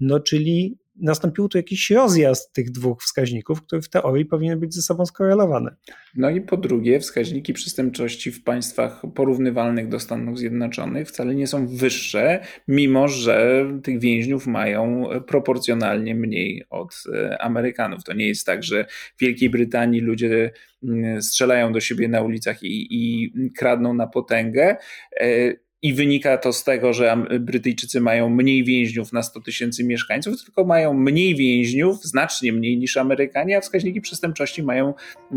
[0.00, 4.82] No czyli nastąpił tu jakiś rozjazd tych dwóch wskaźników, które w teorii powinny być ze
[4.82, 5.76] sobą skorelowane.
[6.14, 11.66] No i po drugie, wskaźniki przestępczości w państwach porównywalnych do Stanów Zjednoczonych wcale nie są
[11.66, 18.04] wyższe, mimo że tych więźniów mają proporcjonalnie mniej od e, Amerykanów.
[18.04, 18.84] To nie jest tak, że
[19.16, 20.52] w Wielkiej Brytanii ludzie
[20.82, 24.76] mm, strzelają do siebie na ulicach i, i kradną na potęgę
[25.20, 25.52] e,
[25.82, 30.64] i wynika to z tego, że Brytyjczycy mają mniej więźniów na 100 tysięcy mieszkańców, tylko
[30.64, 35.34] mają mniej więźniów, znacznie mniej niż Amerykanie, a wskaźniki przestępczości mają e,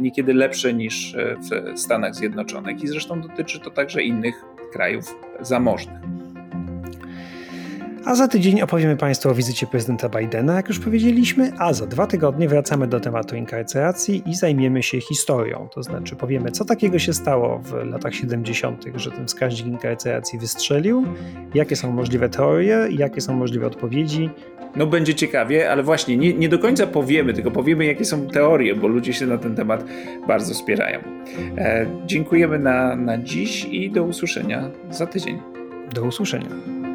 [0.00, 1.36] niekiedy lepsze niż e,
[1.74, 2.82] w Stanach Zjednoczonych.
[2.82, 4.34] I zresztą dotyczy to także innych
[4.72, 6.15] krajów zamożnych.
[8.06, 12.06] A za tydzień opowiemy Państwu o wizycie prezydenta Bidena, jak już powiedzieliśmy, a za dwa
[12.06, 15.68] tygodnie wracamy do tematu inkarceracji i zajmiemy się historią.
[15.74, 21.04] To znaczy powiemy, co takiego się stało w latach 70., że ten wskaźnik inkarceracji wystrzelił,
[21.54, 24.30] jakie są możliwe teorie, jakie są możliwe odpowiedzi.
[24.76, 28.74] No będzie ciekawie, ale właśnie nie, nie do końca powiemy, tylko powiemy, jakie są teorie,
[28.74, 29.84] bo ludzie się na ten temat
[30.28, 31.00] bardzo spierają.
[31.58, 35.38] E, dziękujemy na, na dziś i do usłyszenia za tydzień.
[35.94, 36.85] Do usłyszenia.